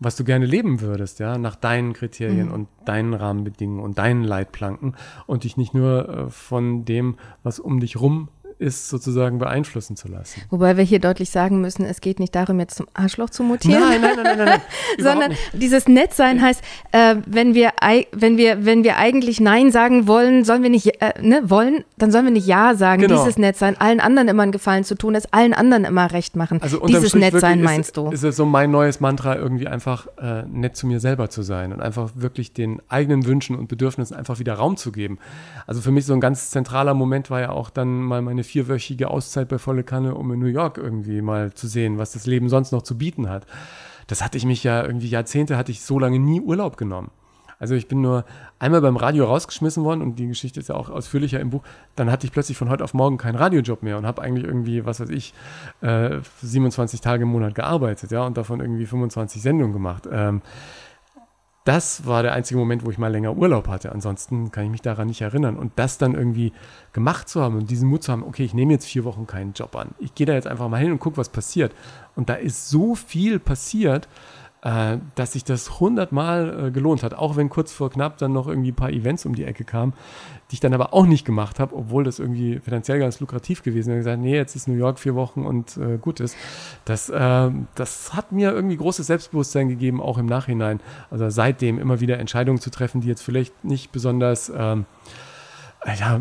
[0.00, 2.54] was du gerne leben würdest, ja, nach deinen Kriterien mhm.
[2.54, 4.94] und deinen Rahmenbedingungen und deinen Leitplanken
[5.26, 10.08] und dich nicht nur äh, von dem, was um dich rum ist, sozusagen beeinflussen zu
[10.08, 10.42] lassen.
[10.50, 13.80] Wobei wir hier deutlich sagen müssen, es geht nicht darum, jetzt zum Arschloch zu mutieren.
[13.80, 14.46] Nein, nein, nein, nein, nein.
[14.48, 14.60] nein.
[14.98, 17.72] sondern dieses Nettsein heißt, äh, wenn wir,
[18.12, 22.10] wenn wir, wenn wir eigentlich Nein sagen wollen, sollen wir nicht, äh, ne, wollen, dann
[22.10, 23.02] sollen wir nicht Ja sagen.
[23.02, 23.22] Genau.
[23.22, 26.60] Dieses Nettsein, allen anderen immer einen Gefallen zu tun, es allen anderen immer recht machen.
[26.62, 28.10] Also dieses Strich Nettsein meinst du?
[28.10, 31.72] Ist es so mein neues Mantra, irgendwie einfach äh, nett zu mir selber zu sein
[31.72, 35.18] und einfach wirklich den eigenen Wünschen und Bedürfnissen einfach wieder Raum zu geben.
[35.66, 39.10] Also für mich so ein ganz zentraler Moment war ja auch dann mal meine vierwöchige
[39.10, 42.48] Auszeit bei Volle Kanne, um in New York irgendwie mal zu sehen, was das Leben
[42.48, 43.46] sonst noch zu bieten hat.
[44.06, 47.10] Das hatte ich mich ja irgendwie Jahrzehnte, hatte ich so lange nie Urlaub genommen.
[47.60, 48.24] Also ich bin nur
[48.58, 51.62] einmal beim Radio rausgeschmissen worden und die Geschichte ist ja auch ausführlicher im Buch.
[51.96, 54.86] Dann hatte ich plötzlich von heute auf morgen keinen Radiojob mehr und habe eigentlich irgendwie,
[54.86, 55.34] was weiß ich,
[55.80, 60.08] äh, 27 Tage im Monat gearbeitet, ja, und davon irgendwie 25 Sendungen gemacht.
[60.10, 60.40] Ähm,
[61.68, 63.92] das war der einzige Moment, wo ich mal länger Urlaub hatte.
[63.92, 65.58] Ansonsten kann ich mich daran nicht erinnern.
[65.58, 66.54] Und das dann irgendwie
[66.94, 69.52] gemacht zu haben und diesen Mut zu haben, okay, ich nehme jetzt vier Wochen keinen
[69.52, 69.90] Job an.
[69.98, 71.74] Ich gehe da jetzt einfach mal hin und gucke, was passiert.
[72.16, 74.08] Und da ist so viel passiert,
[74.62, 78.48] äh, dass sich das hundertmal äh, gelohnt hat, auch wenn kurz vor knapp dann noch
[78.48, 79.92] irgendwie ein paar Events um die Ecke kamen,
[80.50, 83.90] die ich dann aber auch nicht gemacht habe, obwohl das irgendwie finanziell ganz lukrativ gewesen
[83.90, 83.98] wäre.
[83.98, 86.36] Gesagt, nee, jetzt ist New York vier Wochen und äh, gut ist.
[86.84, 90.80] Das, äh, das hat mir irgendwie großes Selbstbewusstsein gegeben, auch im Nachhinein.
[91.10, 94.86] Also seitdem immer wieder Entscheidungen zu treffen, die jetzt vielleicht nicht besonders ähm,
[95.86, 96.20] ja,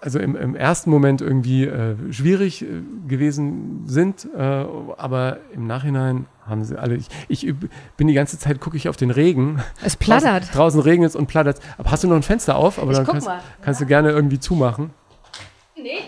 [0.00, 6.26] also im, im, ersten Moment irgendwie äh, schwierig äh, gewesen sind, äh, aber im Nachhinein
[6.46, 6.96] haben sie alle.
[6.96, 7.54] Ich, ich
[7.96, 9.60] bin die ganze Zeit, gucke ich auf den Regen.
[9.82, 10.44] Es plattert.
[10.44, 11.60] Draußen, draußen regnet es und plattert.
[11.78, 12.78] Aber hast du noch ein Fenster auf?
[12.78, 13.28] Aber ich dann kannst,
[13.62, 14.90] kannst du gerne irgendwie zumachen.
[15.76, 15.98] Nee.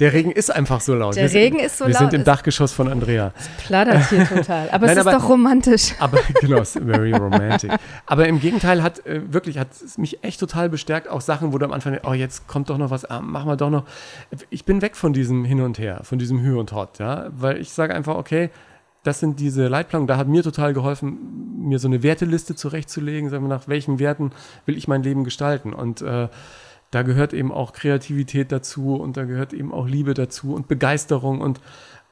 [0.00, 1.16] Der Regen ist einfach so laut.
[1.16, 2.02] Der wir Regen sind, ist so wir laut.
[2.02, 3.32] Wir sind im Dachgeschoss von Andrea.
[3.38, 4.68] Es plattert hier total.
[4.70, 5.94] Aber Nein, es ist aber, doch romantisch.
[5.98, 7.72] Aber genau, es ist very romantic.
[8.06, 11.08] aber im Gegenteil hat äh, wirklich, hat es mich echt total bestärkt.
[11.08, 13.56] Auch Sachen, wo du am Anfang, oh, jetzt kommt doch noch was, ah, machen wir
[13.56, 13.84] doch noch.
[14.50, 17.26] Ich bin weg von diesem Hin und Her, von diesem Hü und Hot, ja.
[17.30, 18.50] Weil ich sage einfach, okay,
[19.06, 20.08] das sind diese Leitplanken.
[20.08, 24.32] Da hat mir total geholfen, mir so eine Werteliste zurechtzulegen, sagen wir, nach welchen Werten
[24.66, 25.72] will ich mein Leben gestalten.
[25.72, 26.28] Und äh,
[26.96, 31.42] da gehört eben auch Kreativität dazu und da gehört eben auch Liebe dazu und Begeisterung
[31.42, 31.60] und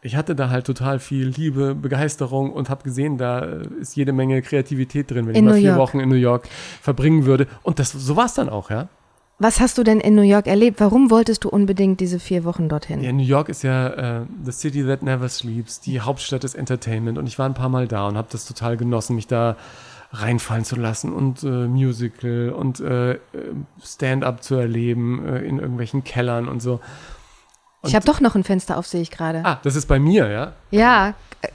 [0.03, 3.39] ich hatte da halt total viel Liebe, Begeisterung und habe gesehen, da
[3.81, 5.77] ist jede Menge Kreativität drin, wenn in ich mal vier.
[5.77, 6.51] Wochen in New York
[6.83, 7.47] verbringen würde.
[7.63, 8.89] Und das, so war es dann auch, ja.
[9.39, 10.79] Was hast du denn in New York erlebt?
[10.81, 13.03] Warum wolltest du unbedingt diese vier Wochen dorthin?
[13.03, 17.17] Ja, New York ist ja äh, the city that never sleeps, die Hauptstadt des Entertainment.
[17.17, 19.57] Und ich war ein paar Mal da und habe das total genossen, mich da
[20.15, 23.19] reinfallen zu lassen und äh, Musical und äh,
[23.83, 26.75] Stand-up zu erleben äh, in irgendwelchen Kellern und so.
[27.81, 29.45] Und ich habe doch noch ein Fenster auf, sehe ich gerade.
[29.45, 30.53] Ah, das ist bei mir, ja?
[30.71, 31.15] Ja,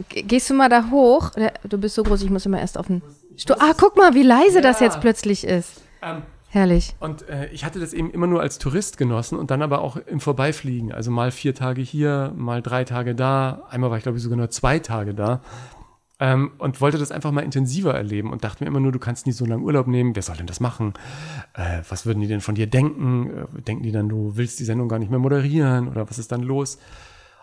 [0.10, 1.32] gehst du mal da hoch?
[1.67, 3.02] Du bist so groß, ich muss immer erst auf den
[3.36, 3.56] Stuhl.
[3.60, 4.62] Ah, guck mal, wie leise ja.
[4.62, 5.82] das jetzt plötzlich ist.
[6.02, 6.95] Ähm, Herrlich.
[7.00, 9.98] Und äh, ich hatte das eben immer nur als Tourist genossen und dann aber auch
[9.98, 10.91] im Vorbeifliegen.
[10.91, 13.67] Also mal vier Tage hier, mal drei Tage da.
[13.69, 15.41] Einmal war ich, glaube ich, sogar nur zwei Tage da.
[16.21, 19.25] Ähm, und wollte das einfach mal intensiver erleben und dachte mir immer nur, du kannst
[19.25, 20.15] nie so lange Urlaub nehmen.
[20.15, 20.93] Wer soll denn das machen?
[21.53, 23.47] Äh, was würden die denn von dir denken?
[23.58, 26.32] Äh, denken die dann, du willst die Sendung gar nicht mehr moderieren oder was ist
[26.32, 26.77] dann los?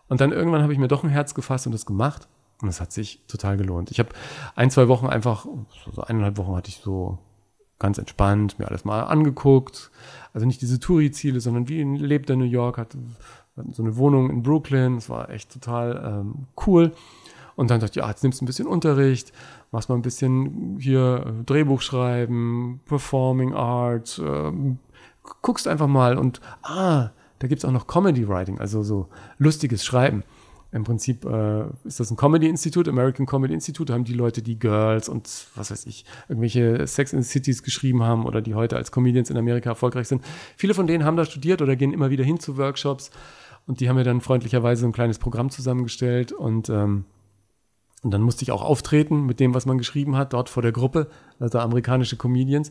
[0.08, 2.28] Und dann irgendwann habe ich mir doch ein Herz gefasst und das gemacht.
[2.60, 3.90] Und es hat sich total gelohnt.
[3.90, 4.10] Ich habe
[4.54, 5.46] ein, zwei Wochen einfach,
[5.92, 7.18] so eineinhalb Wochen hatte ich so
[7.78, 9.90] ganz entspannt mir alles mal angeguckt.
[10.32, 12.96] Also nicht diese Touri-Ziele, sondern wie lebt der New York, hat,
[13.72, 14.96] so eine Wohnung in Brooklyn.
[14.96, 16.92] Das war echt total ähm, cool.
[17.56, 19.32] Und dann dachte ich, ja, jetzt nimmst du ein bisschen Unterricht,
[19.72, 24.78] machst mal ein bisschen hier äh, Drehbuch schreiben, Performing Art, ähm,
[25.42, 30.22] guckst einfach mal und ah, da gibt's auch noch Comedy Writing, also so lustiges Schreiben.
[30.72, 34.58] Im Prinzip äh, ist das ein Comedy-Institut, American Comedy Institute, da haben die Leute, die
[34.58, 38.76] Girls und was weiß ich, irgendwelche Sex in the Cities geschrieben haben oder die heute
[38.76, 40.22] als Comedians in Amerika erfolgreich sind.
[40.56, 43.10] Viele von denen haben da studiert oder gehen immer wieder hin zu Workshops
[43.66, 47.04] und die haben mir dann freundlicherweise ein kleines Programm zusammengestellt und ähm,
[48.02, 50.72] und dann musste ich auch auftreten mit dem, was man geschrieben hat, dort vor der
[50.72, 51.09] Gruppe,
[51.40, 52.70] also amerikanische Comedians.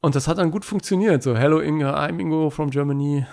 [0.00, 1.22] Und das hat dann gut funktioniert.
[1.22, 3.26] So, hello Inge, I'm Ingo from Germany.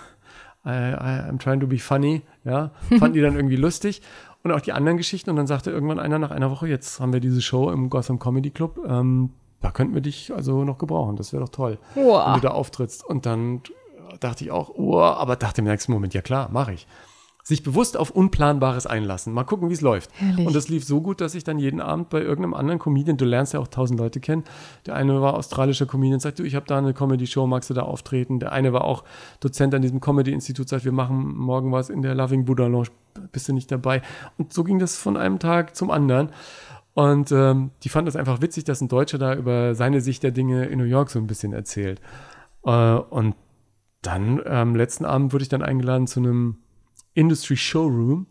[0.66, 2.22] I, I, I'm trying to be funny.
[2.44, 4.02] Ja, fanden die dann irgendwie lustig.
[4.42, 5.30] Und auch die anderen Geschichten.
[5.30, 8.18] Und dann sagte irgendwann einer nach einer Woche, jetzt haben wir diese Show im Gotham
[8.18, 8.80] Comedy Club.
[8.86, 11.16] Ähm, da könnten wir dich also noch gebrauchen.
[11.16, 12.26] Das wäre doch toll, wow.
[12.26, 13.04] wenn du da auftrittst.
[13.04, 13.62] Und dann
[14.20, 16.86] dachte ich auch, oh, aber dachte im nächsten Moment, ja klar, mache ich
[17.44, 19.34] sich bewusst auf Unplanbares einlassen.
[19.34, 20.10] Mal gucken, wie es läuft.
[20.14, 20.46] Herrlich.
[20.46, 23.26] Und das lief so gut, dass ich dann jeden Abend bei irgendeinem anderen Comedian, du
[23.26, 24.44] lernst ja auch tausend Leute kennen,
[24.86, 27.82] der eine war australischer Comedian, sagt, du, ich habe da eine Comedy-Show, magst du da
[27.82, 28.40] auftreten?
[28.40, 29.04] Der eine war auch
[29.40, 32.88] Dozent an diesem Comedy-Institut, sagt, wir machen morgen was in der Loving Buddha Lounge,
[33.30, 34.00] bist du nicht dabei?
[34.38, 36.30] Und so ging das von einem Tag zum anderen.
[36.94, 40.30] Und ähm, die fanden es einfach witzig, dass ein Deutscher da über seine Sicht der
[40.30, 42.00] Dinge in New York so ein bisschen erzählt.
[42.64, 43.34] Äh, und
[44.00, 46.56] dann ähm, letzten Abend wurde ich dann eingeladen zu einem
[47.14, 48.26] Industry Showroom.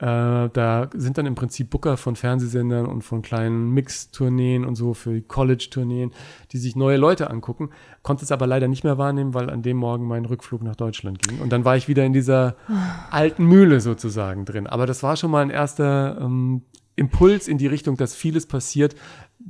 [0.00, 4.94] Äh, da sind dann im Prinzip Booker von Fernsehsendern und von kleinen Mix-Tourneen und so
[4.94, 6.12] für College-Tourneen,
[6.52, 7.70] die sich neue Leute angucken.
[8.02, 11.20] Konnte es aber leider nicht mehr wahrnehmen, weil an dem Morgen mein Rückflug nach Deutschland
[11.26, 11.40] ging.
[11.40, 12.54] Und dann war ich wieder in dieser
[13.10, 14.68] alten Mühle sozusagen drin.
[14.68, 16.62] Aber das war schon mal ein erster ähm,
[16.94, 18.94] Impuls in die Richtung, dass vieles passiert,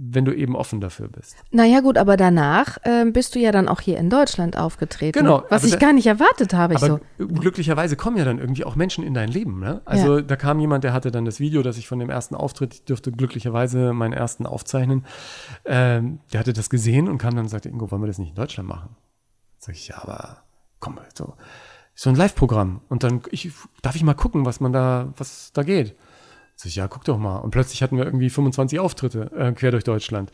[0.01, 1.37] wenn du eben offen dafür bist.
[1.51, 5.19] Naja gut, aber danach äh, bist du ja dann auch hier in Deutschland aufgetreten.
[5.19, 6.75] Genau, Was ich da- gar nicht erwartet habe.
[6.75, 7.01] Ich so.
[7.19, 9.59] glücklicherweise kommen ja dann irgendwie auch Menschen in dein Leben.
[9.59, 9.83] Ne?
[9.85, 12.75] Also da kam jemand, der hatte dann das Video, das ich von dem ersten Auftritt,
[12.75, 15.05] ich dürfte glücklicherweise meinen ersten aufzeichnen,
[15.65, 18.31] ähm, der hatte das gesehen und kam dann und sagte, Ingo, wollen wir das nicht
[18.31, 18.95] in Deutschland machen?
[19.59, 20.43] Sag ich, ja, aber
[20.79, 21.35] komm, so,
[21.95, 22.83] so ein Live-Programm.
[22.89, 23.51] Und dann, ich,
[23.83, 25.97] darf ich mal gucken, was man da, was da geht?
[26.64, 27.37] Ich, ja, guck doch mal.
[27.38, 30.33] Und plötzlich hatten wir irgendwie 25 Auftritte äh, quer durch Deutschland.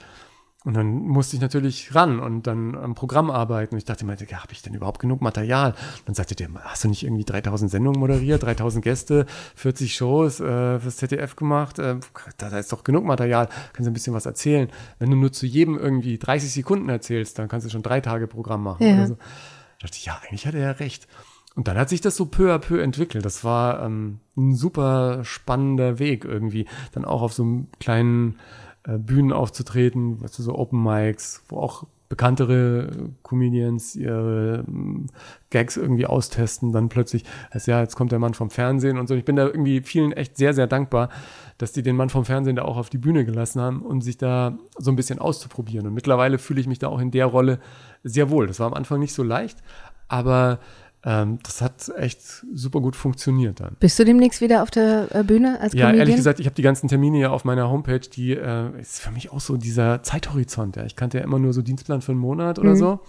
[0.64, 3.74] Und dann musste ich natürlich ran und dann am Programm arbeiten.
[3.74, 5.72] Und ich dachte mir, ja, habe ich denn überhaupt genug Material?
[5.72, 10.40] Und dann sagte der, hast du nicht irgendwie 3000 Sendungen moderiert, 3000 Gäste, 40 Shows
[10.40, 11.78] äh, fürs ZDF gemacht?
[11.78, 11.96] Äh,
[12.38, 14.70] da, da ist doch genug Material, kannst du ein bisschen was erzählen.
[14.98, 18.26] Wenn du nur zu jedem irgendwie 30 Sekunden erzählst, dann kannst du schon drei Tage
[18.26, 19.06] Programm machen Ja.
[19.06, 19.16] so.
[19.16, 21.06] Da dachte ich, ja, eigentlich hat er ja recht.
[21.54, 23.24] Und dann hat sich das so peu à peu entwickelt.
[23.24, 26.66] Das war ähm, ein super spannender Weg irgendwie.
[26.92, 28.38] Dann auch auf so einem kleinen
[28.84, 32.90] äh, Bühnen aufzutreten, weißt du, so Open Mics, wo auch bekanntere
[33.22, 35.06] Comedians ihre ähm,
[35.50, 39.14] Gags irgendwie austesten, dann plötzlich, heißt ja, jetzt kommt der Mann vom Fernsehen und so.
[39.14, 41.08] Ich bin da irgendwie vielen echt sehr, sehr dankbar,
[41.58, 44.18] dass die den Mann vom Fernsehen da auch auf die Bühne gelassen haben, um sich
[44.18, 45.86] da so ein bisschen auszuprobieren.
[45.86, 47.58] Und mittlerweile fühle ich mich da auch in der Rolle
[48.02, 48.46] sehr wohl.
[48.46, 49.58] Das war am Anfang nicht so leicht,
[50.08, 50.60] aber
[51.04, 52.20] ähm, das hat echt
[52.54, 53.76] super gut funktioniert dann.
[53.80, 55.98] Bist du demnächst wieder auf der äh, Bühne als Ja, Comedian?
[56.00, 59.10] ehrlich gesagt, ich habe die ganzen Termine ja auf meiner Homepage, die äh, ist für
[59.10, 60.76] mich auch so dieser Zeithorizont.
[60.76, 60.84] Ja.
[60.84, 63.00] Ich kannte ja immer nur so Dienstplan für einen Monat oder so.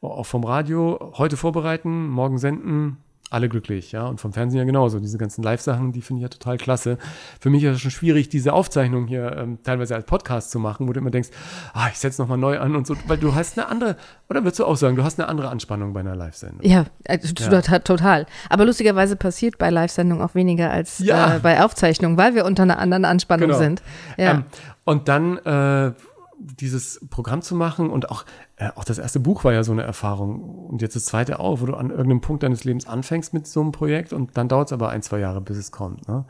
[0.00, 2.98] Auch vom Radio, heute vorbereiten, morgen senden,
[3.30, 4.06] alle glücklich, ja.
[4.06, 5.00] Und vom Fernsehen ja genauso.
[5.00, 6.98] Diese ganzen Live-Sachen, die finde ich ja total klasse.
[7.40, 10.86] Für mich ist es schon schwierig, diese Aufzeichnung hier ähm, teilweise als Podcast zu machen,
[10.86, 11.30] wo du immer denkst,
[11.72, 13.96] ah, ich setze nochmal neu an und so, weil du hast eine andere,
[14.28, 16.60] oder würdest du auch sagen, du hast eine andere Anspannung bei einer Live-Sendung?
[16.62, 18.26] Ja, äh, t- total.
[18.50, 21.36] Aber lustigerweise passiert bei Live-Sendungen auch weniger als Ja.
[21.36, 23.58] äh, bei Aufzeichnungen, weil wir unter einer anderen Anspannung Genau.
[23.58, 23.82] sind.
[24.16, 24.30] Ja.
[24.32, 24.44] Ähm,
[24.84, 25.92] und dann äh,
[26.38, 28.24] dieses Programm zu machen und auch,
[28.56, 31.60] äh, auch das erste Buch war ja so eine Erfahrung und jetzt das zweite auch,
[31.60, 34.68] wo du an irgendeinem Punkt deines Lebens anfängst mit so einem Projekt und dann dauert
[34.68, 36.08] es aber ein, zwei Jahre, bis es kommt.
[36.08, 36.24] Ne?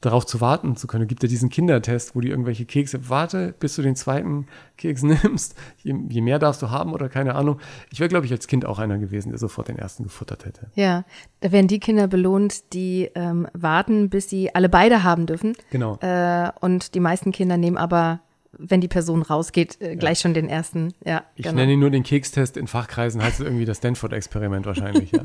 [0.00, 3.74] Darauf zu warten zu können, gibt ja diesen Kindertest, wo die irgendwelche Kekse, warte, bis
[3.74, 7.58] du den zweiten Keks nimmst, je, je mehr darfst du haben oder keine Ahnung.
[7.90, 10.70] Ich wäre, glaube ich, als Kind auch einer gewesen, der sofort den ersten gefuttert hätte.
[10.74, 11.04] ja,
[11.40, 15.54] da werden die Kinder belohnt, die ähm, warten, bis sie alle beide haben dürfen.
[15.70, 15.96] Genau.
[15.96, 18.20] Äh, und die meisten Kinder nehmen aber,
[18.52, 20.94] wenn die Person rausgeht, äh, gleich schon den ersten.
[21.04, 21.56] Ja, Ich genau.
[21.56, 25.20] nenne ihn nur den Kekstest, in Fachkreisen heißt es irgendwie das Stanford-Experiment wahrscheinlich, ja.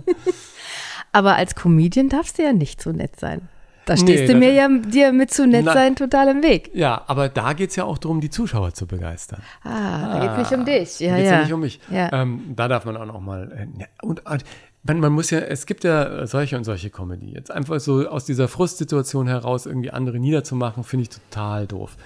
[1.12, 3.48] Aber als Comedian darfst du ja nicht so nett sein.
[3.86, 6.42] Da Nee, stehst du da- mir ja dir mit zu nett Na- sein total im
[6.42, 6.72] Weg.
[6.74, 9.42] Ja, aber da geht's ja auch darum, die Zuschauer zu begeistern.
[9.64, 11.00] Ah, da geht's nicht um dich.
[11.02, 11.36] Ja, Da geht's ja.
[11.36, 11.80] ja nicht um mich.
[11.92, 12.14] Ja.
[12.14, 13.52] Ähm, da darf man auch noch mal.
[13.52, 14.38] Äh, ne, und äh,
[14.84, 17.34] man, man muss ja, es gibt ja solche und solche Comedy.
[17.34, 21.98] Jetzt einfach so aus dieser Frustsituation heraus irgendwie andere niederzumachen, finde ich total doof.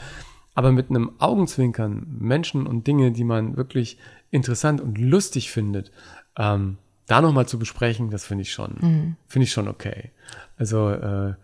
[0.58, 4.00] Aber mit einem Augenzwinkern Menschen und Dinge, die man wirklich
[4.32, 5.91] interessant und lustig findet,
[6.36, 9.15] ähm, da noch mal zu besprechen, das finde ich schon, Mhm.
[9.28, 10.10] finde ich schon okay.
[10.58, 11.36] Also äh,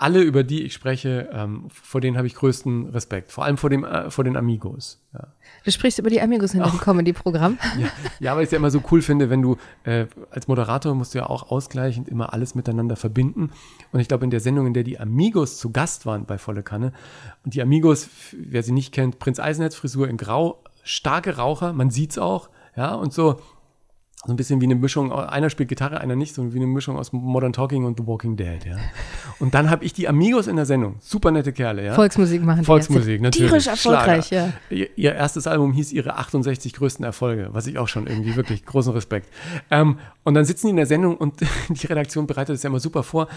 [0.00, 3.32] alle, über die ich spreche, ähm, vor denen habe ich größten Respekt.
[3.32, 5.04] Vor allem vor, dem, äh, vor den Amigos.
[5.12, 5.26] Ja.
[5.64, 7.58] Du sprichst über die Amigos in dem Comedy-Programm.
[7.78, 7.88] Ja,
[8.20, 11.14] ja, weil ich es ja immer so cool finde, wenn du äh, als Moderator musst
[11.14, 13.50] du ja auch ausgleichend immer alles miteinander verbinden.
[13.90, 16.62] Und ich glaube, in der Sendung, in der die Amigos zu Gast waren bei Volle
[16.62, 16.92] Kanne,
[17.44, 21.90] und die Amigos, wer sie nicht kennt, Prinz Eisenherz Frisur in Grau, starke Raucher, man
[21.90, 23.40] sieht's auch, ja, und so
[24.28, 26.98] so ein bisschen wie eine Mischung, einer spielt Gitarre, einer nicht, so wie eine Mischung
[26.98, 28.76] aus Modern Talking und The Walking Dead, ja.
[29.38, 31.94] Und dann habe ich die Amigos in der Sendung, super nette Kerle, ja.
[31.94, 33.48] Volksmusik machen die Volksmusik, natürlich.
[33.48, 34.52] Tierisch erfolgreich, Schlager.
[34.70, 34.76] ja.
[34.76, 38.66] Ihr, ihr erstes Album hieß ihre 68 größten Erfolge, was ich auch schon irgendwie wirklich
[38.66, 39.32] großen Respekt.
[39.70, 42.80] Ähm, und dann sitzen die in der Sendung und die Redaktion bereitet es ja immer
[42.80, 43.28] super vor.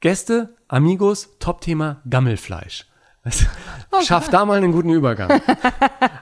[0.00, 2.84] Gäste, Amigos, Top-Thema Gammelfleisch.
[3.90, 5.40] Das schafft da mal einen guten Übergang.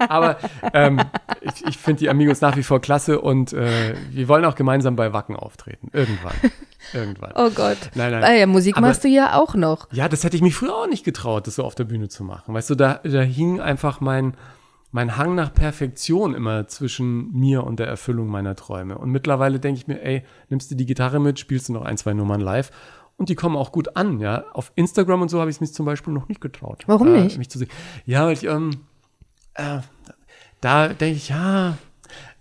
[0.09, 0.39] Aber
[0.73, 1.01] ähm,
[1.41, 4.97] ich, ich finde die Amigos nach wie vor klasse und äh, wir wollen auch gemeinsam
[4.97, 5.89] bei Wacken auftreten.
[5.93, 6.35] Irgendwann.
[6.93, 7.33] Irgendwann.
[7.37, 7.79] Oh Gott.
[7.95, 8.25] Nein, nein.
[8.25, 9.89] Ah ja, Musik Aber- machst du ja auch noch.
[9.93, 12.25] Ja, das hätte ich mich früher auch nicht getraut, das so auf der Bühne zu
[12.25, 12.55] machen.
[12.55, 14.35] Weißt du, da, da hing einfach mein,
[14.91, 18.97] mein Hang nach Perfektion immer zwischen mir und der Erfüllung meiner Träume.
[18.99, 21.97] Und mittlerweile denke ich mir, ey, nimmst du die Gitarre mit, spielst du noch ein,
[21.97, 22.71] zwei Nummern live
[23.17, 24.45] und die kommen auch gut an, ja.
[24.53, 26.85] Auf Instagram und so habe ich es mich zum Beispiel noch nicht getraut.
[26.87, 27.39] Warum äh, nicht?
[27.39, 27.69] Mich zu sehen.
[28.07, 28.71] Ja, weil ich, ähm,
[29.55, 29.79] äh,
[30.61, 31.77] da denke ich, ja,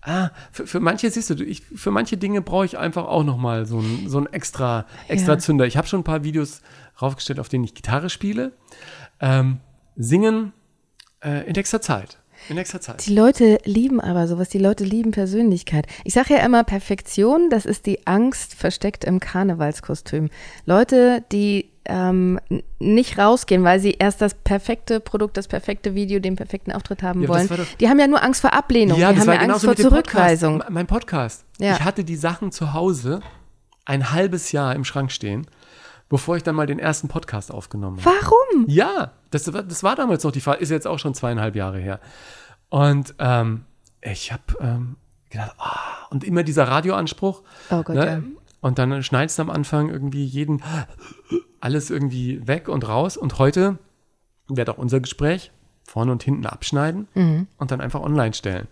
[0.05, 3.65] Ah, für, für manche, siehst du, ich, für manche Dinge brauche ich einfach auch nochmal
[3.65, 5.39] so ein, so ein extra, extra Ja.
[5.39, 5.65] Zünder.
[5.65, 6.61] Ich habe schon ein paar Videos
[7.01, 8.51] raufgestellt, auf denen ich Gitarre spiele.
[9.21, 9.59] Ähm,
[9.95, 10.51] singen
[11.23, 12.19] äh, in nächster Zeit.
[12.49, 13.05] In nächster Zeit.
[13.05, 15.87] Die Leute lieben aber sowas, die Leute lieben Persönlichkeit.
[16.03, 20.29] Ich sage ja immer, Perfektion, das ist die Angst versteckt im Karnevalskostüm.
[20.65, 22.39] Leute, die ähm,
[22.79, 27.21] nicht rausgehen, weil sie erst das perfekte Produkt, das perfekte Video, den perfekten Auftritt haben
[27.21, 29.67] Ja, wollen, doch- die haben ja nur Angst vor Ablehnung, die haben ja Angst genauso
[29.67, 30.53] vor Zurückweisung.
[30.59, 30.73] Podcast.
[30.73, 31.45] Mein Podcast.
[31.59, 31.73] Ja.
[31.73, 33.21] Ich hatte die Sachen zu Hause
[33.85, 35.45] ein halbes Jahr im Schrank stehen,
[36.07, 38.15] bevor ich dann mal den ersten Podcast aufgenommen habe.
[38.21, 38.65] Warum?
[38.69, 41.79] Ja, das, war- das war damals noch die Phase, ist jetzt auch schon zweieinhalb Jahre
[41.79, 41.99] her.
[42.69, 43.65] Und ähm,
[44.01, 44.95] ich habe ähm,
[45.29, 47.43] gedacht, ah, und immer dieser Radioanspruch.
[47.69, 48.05] Oh Gott, ne?
[48.05, 48.21] ja.
[48.61, 50.61] Und dann schneidest du am Anfang irgendwie jeden,
[51.59, 53.17] alles irgendwie weg und raus.
[53.17, 53.77] Und heute
[54.47, 55.51] wird auch unser Gespräch
[55.85, 57.07] vorne und hinten abschneiden
[57.57, 58.67] und dann einfach online stellen.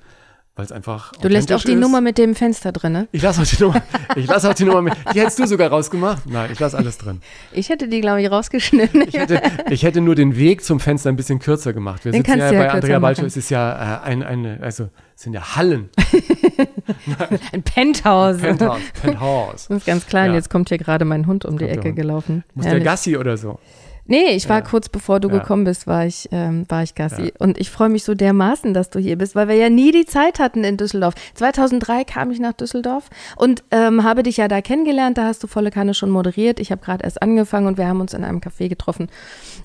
[0.61, 1.11] Weil es einfach.
[1.13, 1.79] Du lässt auch die ist.
[1.79, 3.07] Nummer mit dem Fenster drin, ne?
[3.11, 3.81] Ich lasse auch die Nummer.
[4.15, 4.93] Ich lasse auch die Nummer mit.
[5.11, 6.29] Die hättest du sogar rausgemacht?
[6.29, 7.19] Nein, ich lasse alles drin.
[7.51, 9.01] Ich hätte die, glaube ich, rausgeschnitten.
[9.07, 9.41] Ich hätte,
[9.71, 12.05] ich hätte nur den Weg zum Fenster ein bisschen kürzer gemacht.
[12.05, 14.89] Wir Den sitzen ja ja bei Andrea Balcho, es ist ja äh, ein, eine, also
[15.15, 15.89] es sind ja Hallen,
[17.51, 18.37] Ein Penthouse.
[18.37, 19.67] Penthouse, Penthouse.
[19.67, 20.29] Das ist ganz klein.
[20.29, 20.35] Ja.
[20.35, 22.43] Jetzt kommt hier gerade mein Hund um die Kommt der Ecke gelaufen.
[22.53, 22.85] Muss der Herrlich.
[22.85, 23.57] Gassi oder so.
[24.05, 24.65] Nee, ich war Ja.
[24.65, 25.37] kurz bevor du Ja.
[25.39, 27.25] gekommen bist, war ich, ähm, war ich Gassi.
[27.25, 27.31] Ja.
[27.39, 30.05] Und ich freue mich so dermaßen, dass du hier bist, weil wir ja nie die
[30.05, 31.13] Zeit hatten in Düsseldorf.
[31.35, 35.17] 2003 kam ich nach Düsseldorf und ähm, habe dich ja da kennengelernt.
[35.17, 36.59] Da hast du volle Kanne schon moderiert.
[36.59, 39.07] Ich habe gerade erst angefangen und wir haben uns in einem Café getroffen.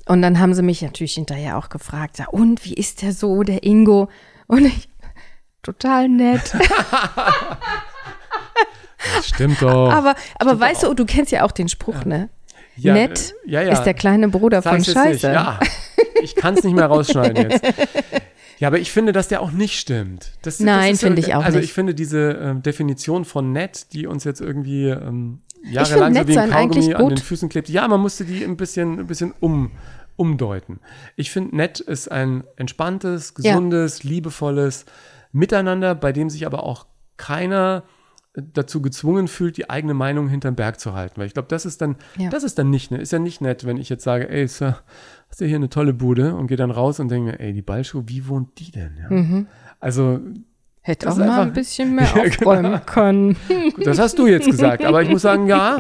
[0.07, 3.43] Und dann haben sie mich natürlich hinterher auch gefragt, ja, und wie ist der so,
[3.43, 4.09] der Ingo?
[4.47, 4.89] Und ich,
[5.63, 6.53] total nett.
[9.17, 9.91] Das stimmt doch.
[9.93, 10.89] aber aber Stimmt weißt auch.
[10.91, 12.29] du, du kennst ja auch den Spruch, ne?
[12.77, 13.73] Ja, nett äh, ja, ja.
[13.73, 15.21] ist der kleine Bruder von Sag's nicht.
[15.23, 15.33] Scheiße.
[15.33, 15.59] Ja,
[16.23, 17.65] ich kann es nicht mehr rausschneiden jetzt.
[18.59, 20.33] Ja, aber ich finde, dass der auch nicht stimmt.
[20.43, 21.67] Das, Nein, ist finde ich auch Also nicht.
[21.69, 26.39] ich finde diese ähm, Definition von nett, die uns jetzt irgendwie ähm, jahrelang so wie
[26.39, 27.19] ein Kaugummi an den.
[27.19, 27.69] Füßen klebt.
[27.69, 29.73] Ja, man musste die ein bisschen, ein bisschen um,
[30.17, 30.81] umdeuten.
[31.17, 33.53] Ich finde, nett ist ein entspanntes, Ja.
[33.53, 34.87] gesundes, liebevolles
[35.33, 36.87] Miteinander, bei dem sich aber auch
[37.19, 37.83] keiner
[38.53, 41.15] dazu gezwungen fühlt, die eigene Meinung hinterm Berg zu halten.
[41.21, 42.29] Weil ich glaube, das ist dann, Ja.
[42.31, 44.79] das ist dann nicht, ne, ist ja nicht nett, wenn ich jetzt sage, ey, Sir,
[45.29, 47.63] hast du hier eine tolle Bude und gehe dann raus und denke mir, ey, die
[47.63, 48.97] Ballschuh, wie wohnt die denn?
[49.01, 49.11] Ja?
[49.15, 49.47] Mhm.
[49.81, 50.21] Also,
[50.83, 52.27] Hätte auch mal einfach- ein bisschen mehr Ja, genau.
[52.51, 53.37] aufräumen können.
[53.75, 55.79] gut, das hast du jetzt gesagt, aber ich muss sagen, ja,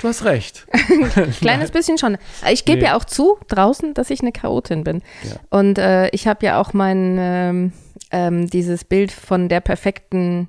[0.00, 0.66] du hast recht.
[1.40, 2.16] Kleines bisschen schon.
[2.50, 2.84] Ich gebe Nee.
[2.86, 5.02] ja auch zu, draußen, dass ich eine Chaotin bin.
[5.24, 5.58] Ja.
[5.58, 7.72] Und äh, ich habe ja auch mein, ähm,
[8.12, 10.48] ähm, dieses Bild von der perfekten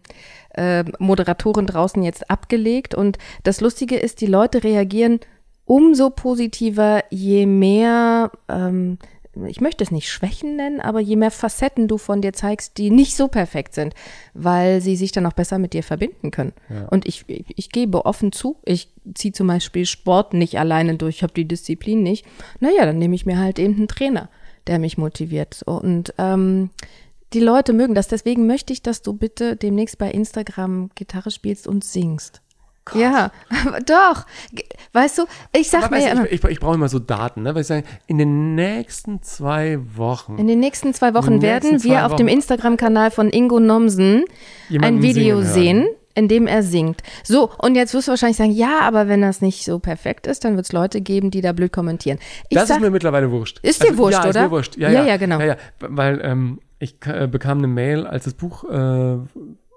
[0.54, 2.96] äh, Moderatorin draußen jetzt abgelegt.
[2.96, 5.20] Und das Lustige ist, die Leute reagieren
[5.66, 8.98] umso positiver, je mehr, ähm,
[9.48, 12.90] ich möchte es nicht Schwächen nennen, aber je mehr Facetten du von dir zeigst, die
[12.90, 13.94] nicht so perfekt sind,
[14.34, 16.52] weil sie sich dann auch besser mit dir verbinden können.
[16.70, 16.88] Ja.
[16.90, 21.18] Und ich, ich, ich gebe offen zu, ich ziehe zum Beispiel Sport nicht alleine durch,
[21.18, 22.26] ich habe die Disziplin nicht.
[22.60, 24.30] Naja, dann nehme ich mir halt eben einen Trainer,
[24.68, 25.64] der mich motiviert.
[25.64, 26.70] Und ähm,
[27.34, 28.08] die Leute mögen das.
[28.08, 32.42] Deswegen möchte ich, dass du bitte demnächst bei Instagram Gitarre spielst und singst.
[32.96, 33.32] Ja,
[33.64, 34.26] aber doch.
[34.94, 35.26] Weißt du,
[35.56, 37.54] ich sag Aber mir weißt ja immer, ich, ich, ich brauche immer so Daten, ne?
[37.54, 41.72] weil ich sage, in den nächsten zwei Wochen in den nächsten zwei Wochen den werden
[41.72, 44.26] nächsten wir zwei auf dem Wochen- Instagram-Kanal von Ingo Nomsen
[44.82, 47.02] ein Video sehen, in dem er singt.
[47.24, 50.44] So, und jetzt wirst du wahrscheinlich sagen, ja, aber wenn das nicht so perfekt ist,
[50.44, 52.18] dann wird es Leute geben, die da blöd kommentieren.
[52.50, 53.60] Ich Das sag, ist mir mittlerweile wurscht.
[53.62, 54.44] Ist dir wurscht, ja, Ist oder?
[54.46, 54.76] mir wurscht.
[54.78, 55.40] Ja, Ja, ja, ja, genau.
[55.40, 55.56] Ja, ja.
[55.82, 59.18] Weil ähm, ich äh, bekam eine Mail, als das Buch äh,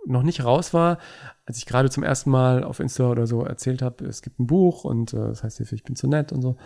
[0.07, 0.99] noch nicht raus war,
[1.47, 4.47] als ich gerade zum ersten Mal auf Insta oder so erzählt habe, es gibt ein
[4.47, 6.57] Buch und äh, das heißt, ich bin zu nett und so.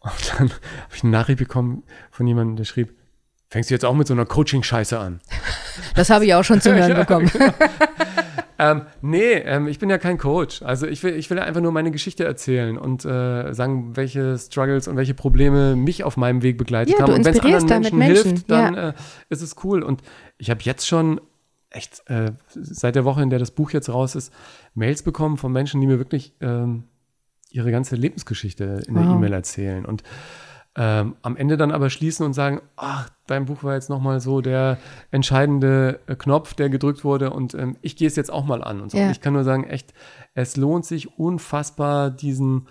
[0.00, 2.94] Und dann habe ich eine Nachricht bekommen von jemandem, der schrieb,
[3.50, 5.20] fängst du jetzt auch mit so einer Coaching-Scheiße an?
[5.94, 7.30] das habe ich auch schon zu hören Ja, bekommen.
[8.62, 10.62] Ähm, nee, ähm, ich bin ja kein Coach.
[10.62, 14.86] Also ich will, ich will einfach nur meine Geschichte erzählen und äh, sagen, welche Struggles
[14.86, 17.12] und welche Probleme mich auf meinem Weg begleitet Ja, haben.
[17.14, 18.92] und wenn es anderen Menschen, Menschen, hilft, dann äh,
[19.30, 19.82] ist es cool.
[19.82, 20.02] Und
[20.38, 21.20] ich habe jetzt schon
[21.70, 24.32] echt äh, seit der Woche, in der das Buch jetzt raus ist,
[24.74, 26.84] Mails bekommen von Menschen, die mir wirklich ähm,
[27.50, 29.16] ihre ganze Lebensgeschichte in der Wow.
[29.16, 29.84] E-Mail erzählen.
[29.84, 30.04] Und
[30.76, 34.40] ähm, am Ende dann aber schließen und sagen, ach, dein Buch war jetzt nochmal so
[34.40, 34.78] der
[35.10, 38.80] entscheidende äh, Knopf, der gedrückt wurde und ähm, ich gehe es jetzt auch mal an.
[38.80, 38.98] Und so.
[38.98, 39.10] Ja.
[39.10, 39.92] Ich kann nur sagen, echt,
[40.34, 42.68] es lohnt sich unfassbar, diesen,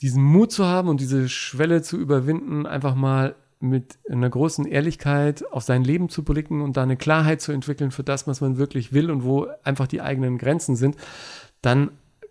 [0.00, 5.44] diesen Mut zu haben und diese Schwelle zu überwinden, einfach mal mit einer großen Ehrlichkeit
[5.50, 8.58] auf sein Leben zu blicken und da eine Klarheit zu entwickeln für das, was man
[8.58, 10.96] wirklich will und wo einfach die eigenen Grenzen sind,
[11.62, 11.90] dann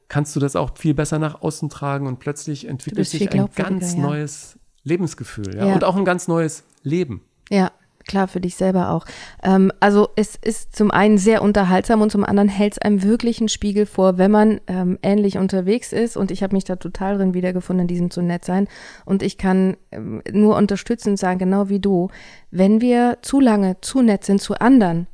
[0.09, 3.93] kannst du das auch viel besser nach außen tragen und plötzlich entwickelt sich ein ganz
[3.93, 3.99] ja.
[3.99, 5.67] neues Lebensgefühl ja?
[5.67, 5.73] Ja.
[5.73, 7.21] und auch ein ganz neues Leben.
[7.49, 7.71] Ja.
[8.05, 9.05] klar, für dich selber auch.
[9.43, 13.39] Ähm, also es ist zum einen sehr unterhaltsam und zum anderen hält es einem wirklich
[13.39, 16.17] einen Spiegel vor, wenn man ähm, ähnlich unterwegs ist.
[16.17, 18.67] Und ich habe mich da total drin wiedergefunden, in diesem zu nett sein.
[19.05, 22.09] Und ich kann ähm, nur unterstützend sagen, genau wie du,
[22.51, 25.07] wenn wir zu lange zu nett sind zu anderen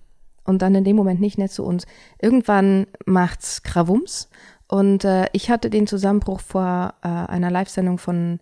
[0.43, 1.85] und dann in dem Moment nicht nett zu uns,
[2.19, 4.29] irgendwann macht's Krawums.
[4.67, 8.39] Und äh, ich hatte den Zusammenbruch vor äh, einer Live-Sendung von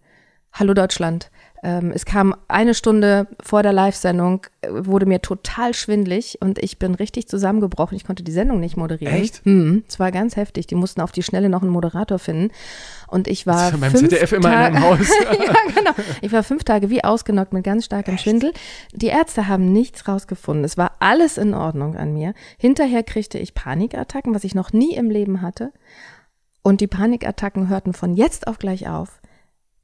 [0.54, 1.30] Hallo Deutschland.
[1.68, 6.80] Ähm, es kam eine Stunde vor der Live-Sendung, äh, wurde mir total schwindlig und ich
[6.80, 7.98] bin richtig zusammengebrochen.
[7.98, 9.14] Ich konnte die Sendung nicht moderieren.
[9.14, 9.44] Echt?
[9.44, 10.68] Hm, es war ganz heftig.
[10.68, 12.54] Die mussten auf die Schnelle noch einen Moderator finden.
[13.08, 13.72] Und ich war.
[13.72, 15.10] Das ist ZDF immer in einem Haus.
[15.24, 15.92] ja, genau.
[16.22, 18.54] Ich war fünf Tage wie ausgenockt mit ganz starkem Schwindel.
[18.94, 20.64] Die Ärzte haben nichts rausgefunden.
[20.64, 22.34] Es war alles in Ordnung an mir.
[22.58, 25.74] Hinterher kriegte ich Panikattacken, was ich noch nie im Leben hatte.
[26.64, 29.20] Und die Panikattacken hörten von jetzt auf gleich auf,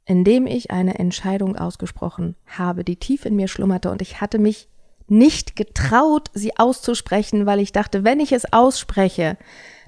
[0.06, 3.89] indem ich eine Entscheidung ausgesprochen habe, die tief in mir schlummerte.
[3.89, 4.68] Und ich hatte mich
[5.08, 9.38] nicht getraut, sie auszusprechen, weil ich dachte, wenn ich es ausspreche,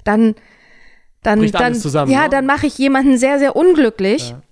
[0.04, 0.34] dann
[1.22, 1.74] dann, Bricht dann
[2.08, 2.28] ja, ne?
[2.30, 4.30] dann mache ich jemanden sehr, sehr unglücklich.
[4.30, 4.42] Ja.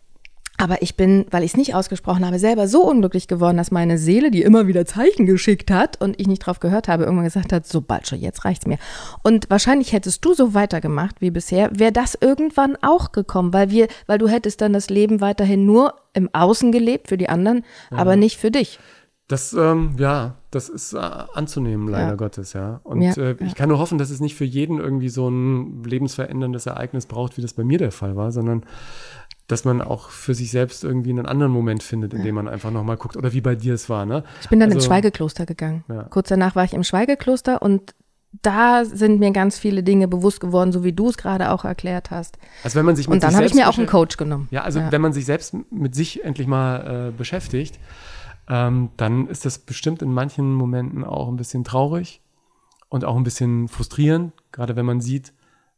[0.57, 3.98] Aber ich bin, weil ich es nicht ausgesprochen habe, selber so unglücklich geworden, dass meine
[3.98, 7.52] Seele, die immer wieder Zeichen geschickt hat und ich nicht drauf gehört habe, irgendwann gesagt
[7.52, 8.78] hat, so bald schon, jetzt reicht's mir.
[9.22, 13.88] Und wahrscheinlich hättest du so weitergemacht wie bisher, wäre das irgendwann auch gekommen, weil wir,
[14.07, 18.14] weil du hättest dann das Leben weiterhin nur im Außen gelebt für die anderen, aber
[18.14, 18.78] nicht für dich.
[19.26, 22.14] Das, ähm, ja, das ist äh, anzunehmen, leider Ja.
[22.14, 22.80] Gottes, ja.
[22.84, 23.46] Und Ja, äh, ja.
[23.46, 27.38] ich kann nur hoffen, dass es nicht für jeden irgendwie so ein lebensveränderndes Ereignis braucht,
[27.38, 28.64] wie das bei mir der Fall war, sondern
[29.47, 32.70] dass man auch für sich selbst irgendwie einen anderen Moment findet, in dem man einfach
[32.70, 33.16] nochmal guckt.
[33.16, 34.24] Oder wie bei dir es war, ne?
[34.40, 35.84] Ich bin dann ins Also- Schweigekloster gegangen.
[35.88, 36.05] Ja.
[36.05, 37.95] Kurz danach war ich im Schweigekloster und
[38.42, 42.11] da sind mir ganz viele Dinge bewusst geworden, so wie du es gerade auch erklärt
[42.11, 42.36] hast.
[42.64, 44.49] Also wenn man sich mit Und dann habe ich mir auch einen Coach genommen.
[44.51, 47.78] Ja, also wenn man sich selbst mit sich endlich mal äh, beschäftigt,
[48.49, 52.22] ähm, dann ist das bestimmt in manchen Momenten auch ein bisschen traurig
[52.88, 55.32] und auch ein bisschen frustrierend, gerade wenn man sieht,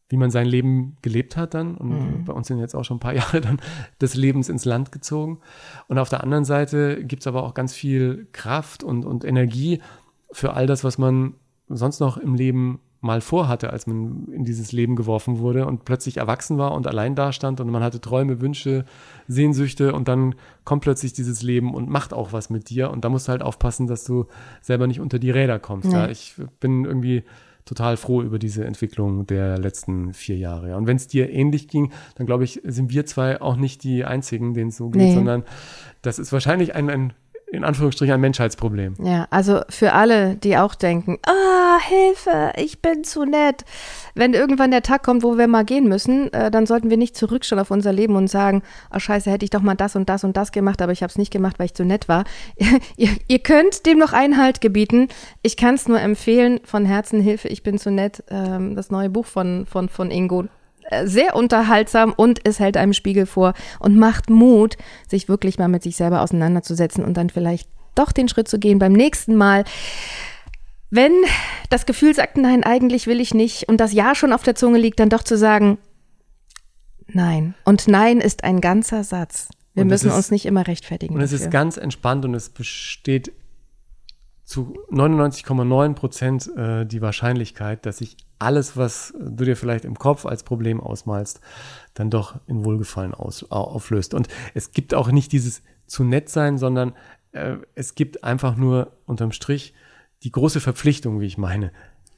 [0.08, 1.76] wie man sein Leben gelebt hat dann.
[1.76, 3.58] Und bei uns sind jetzt auch schon ein paar Jahre dann
[4.00, 5.38] des Lebens ins Land gezogen.
[5.88, 9.80] Und auf der anderen Seite gibt's aber auch ganz viel Kraft und, und Energie
[10.30, 11.34] für all das, was man
[11.68, 16.16] sonst noch im Leben mal vorhatte, als man in dieses Leben geworfen wurde und plötzlich
[16.16, 18.84] erwachsen war und allein dastand und man hatte Träume, Wünsche,
[19.28, 20.34] Sehnsüchte und dann
[20.64, 23.42] kommt plötzlich dieses Leben und macht auch was mit dir und da musst du halt
[23.42, 24.26] aufpassen, dass du
[24.62, 25.92] selber nicht unter die Räder kommst.
[25.92, 26.12] Ja, Nee.
[26.12, 27.22] ich bin irgendwie
[27.66, 30.70] total froh über diese Entwicklung der letzten vier Jahre.
[30.70, 30.76] Ja.
[30.76, 34.04] Und wenn es dir ähnlich ging, dann glaube ich, sind wir zwei auch nicht die
[34.06, 35.14] einzigen, denen es so geht, Nee.
[35.14, 35.42] sondern
[36.00, 37.12] das ist wahrscheinlich ein, ein
[37.52, 38.94] in Anführungsstrichen ein Menschheitsproblem.
[39.02, 43.64] Ja, also für alle, die auch denken, ah, Hilfe, ich bin zu nett.
[44.14, 47.16] Wenn irgendwann der Tag kommt, wo wir mal gehen müssen, äh, dann sollten wir nicht
[47.16, 50.24] zurückschauen auf unser Leben und sagen, oh scheiße, hätte ich doch mal das und das
[50.24, 52.24] und das gemacht, aber ich habe es nicht gemacht, weil ich zu nett war.
[52.96, 55.08] ihr, ihr könnt dem noch Einhalt gebieten.
[55.42, 59.10] Ich kann es nur empfehlen, von Herzen Hilfe, ich bin zu nett, ähm, das neue
[59.10, 60.46] Buch von, von, von Ingo.
[60.90, 64.76] Äh, Sehr unterhaltsam und es hält einem Spiegel vor und macht Mut,
[65.08, 68.78] sich wirklich mal mit sich selber auseinanderzusetzen und dann vielleicht doch den Schritt zu gehen
[68.78, 69.64] beim nächsten Mal.
[70.90, 71.12] Wenn
[71.70, 74.78] das Gefühl sagt, nein, eigentlich will ich nicht und das Ja schon auf der Zunge
[74.78, 75.78] liegt, dann doch zu sagen,
[77.08, 77.54] nein.
[77.64, 79.48] Und nein ist ein ganzer Satz.
[79.74, 81.14] Wir Und es müssen ist- uns nicht immer rechtfertigen.
[81.14, 81.46] Und es dafür.
[81.46, 83.32] ist ganz entspannt und es besteht
[84.44, 90.26] zu 99,9 Prozent äh, die Wahrscheinlichkeit, dass sich alles, was du dir vielleicht im Kopf
[90.26, 91.40] als Problem ausmalst,
[91.94, 94.14] dann doch in Wohlgefallen aus, au- auflöst.
[94.14, 96.94] Und es gibt auch nicht dieses zu nett sein, sondern
[97.32, 99.74] äh, es gibt einfach nur unterm Strich
[100.22, 101.72] die große Verpflichtung, wie ich meine,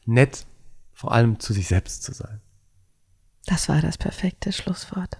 [0.06, 0.46] nett
[0.92, 2.40] vor allem zu sich selbst zu sein.
[3.46, 5.18] Das war das perfekte Schlusswort.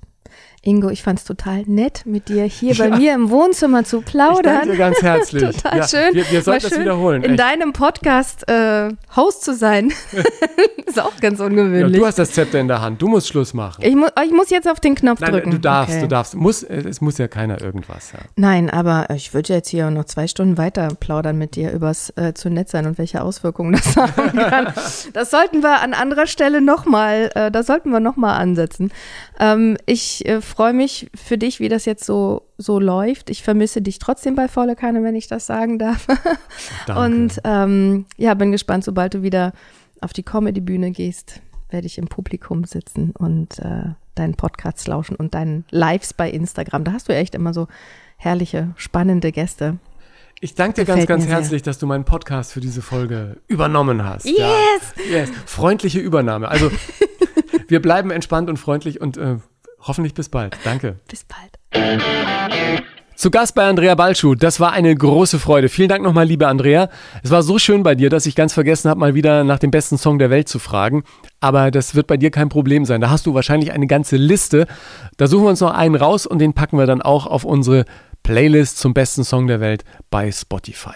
[0.62, 2.96] Ingo, ich fand es total nett, mit dir hier bei Ja.
[2.96, 4.42] mir im Wohnzimmer zu Ich plaudern.
[4.42, 5.56] danke dir ganz herzlich.
[5.56, 6.14] Total Ja, schön.
[6.14, 7.22] Wir, wir sollten War das schön, wiederholen.
[7.22, 7.40] In echt.
[7.40, 9.92] deinem Podcast äh, Host zu sein,
[10.86, 11.96] ist auch ganz Ja, ungewöhnlich.
[11.98, 13.00] du hast das Zepter in der Hand.
[13.00, 13.82] Du musst Schluss machen.
[13.84, 15.50] ich, mu ich muss jetzt auf den Knopf Nein, drücken.
[15.52, 16.02] du darfst, Okay.
[16.02, 16.34] du darfst.
[16.34, 18.12] Muss, äh, es muss ja keiner irgendwas.
[18.12, 18.18] Ja.
[18.36, 22.34] Nein, aber ich würde jetzt hier noch zwei Stunden weiter plaudern mit dir übers äh,
[22.34, 24.72] zu nett sein und welche Auswirkungen das haben kann.
[25.12, 28.90] das sollten wir an anderer Stelle nochmal, äh, da sollten wir nochmal ansetzen.
[29.38, 33.30] Ähm, ich äh, freue mich für dich, wie das jetzt so, so läuft.
[33.30, 36.06] Ich vermisse dich trotzdem bei Volle Kanne, wenn ich das sagen darf.
[36.86, 37.02] Danke.
[37.02, 39.52] Und ähm, ja, bin gespannt, sobald du wieder
[40.00, 45.34] auf die Comedy-Bühne gehst, werde ich im Publikum sitzen und äh, deinen Podcast lauschen und
[45.34, 46.84] deinen Lives bei Instagram.
[46.84, 47.68] Da hast du echt immer so
[48.16, 49.78] herrliche, spannende Gäste.
[50.40, 51.32] ich danke dir ganz, gefällt ganz sehr.
[51.32, 54.24] herzlich, dass du meinen Podcast für diese Folge übernommen hast.
[54.24, 54.38] Yes!
[54.38, 55.18] Ja.
[55.18, 55.30] yes!
[55.46, 56.48] Freundliche Übernahme.
[56.48, 56.70] Also,
[57.68, 59.36] wir bleiben entspannt und freundlich und äh,
[59.80, 60.56] hoffentlich bis bald.
[60.64, 60.96] Danke.
[61.08, 62.02] Bis bald.
[63.14, 64.36] Zu Gast bei Andrea Balschuh.
[64.36, 65.68] Das war eine große Freude.
[65.68, 66.88] Vielen Dank nochmal, liebe Andrea.
[67.24, 69.72] Es war so schön bei dir, dass ich ganz vergessen habe, mal wieder nach dem
[69.72, 71.02] besten Song der Welt zu fragen.
[71.40, 73.00] Aber das wird bei dir kein Problem sein.
[73.00, 74.68] Da hast du wahrscheinlich eine ganze Liste.
[75.16, 77.86] Da suchen wir uns noch einen raus und den packen wir dann auch auf unsere
[78.22, 80.94] Playlist zum besten Song der Welt bei Spotify.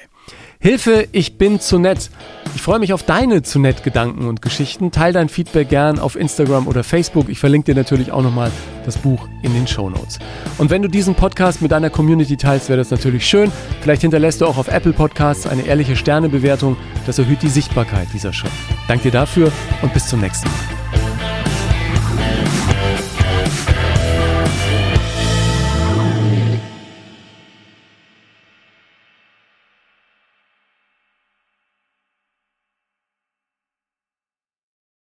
[0.63, 2.09] Hilfe, ich bin zu nett.
[2.55, 4.93] Ich freue mich auf deine zu nett Gedanken und Geschichten.
[4.93, 7.29] Teil dein Feedback gern auf Instagram oder Facebook.
[7.29, 8.53] Ich verlinke dir natürlich auch nochmal
[8.85, 10.21] das Buch in den Show Notes.
[10.59, 13.51] Und wenn du diesen Podcast mit deiner Community teilst, wäre das natürlich schön.
[13.81, 16.77] Vielleicht hinterlässt du auch auf Apple Podcasts eine ehrliche Sternebewertung.
[17.07, 18.49] Das erhöht die Sichtbarkeit dieser Show.
[18.87, 19.51] Danke dir dafür
[19.83, 20.82] und bis zum nächsten Mal.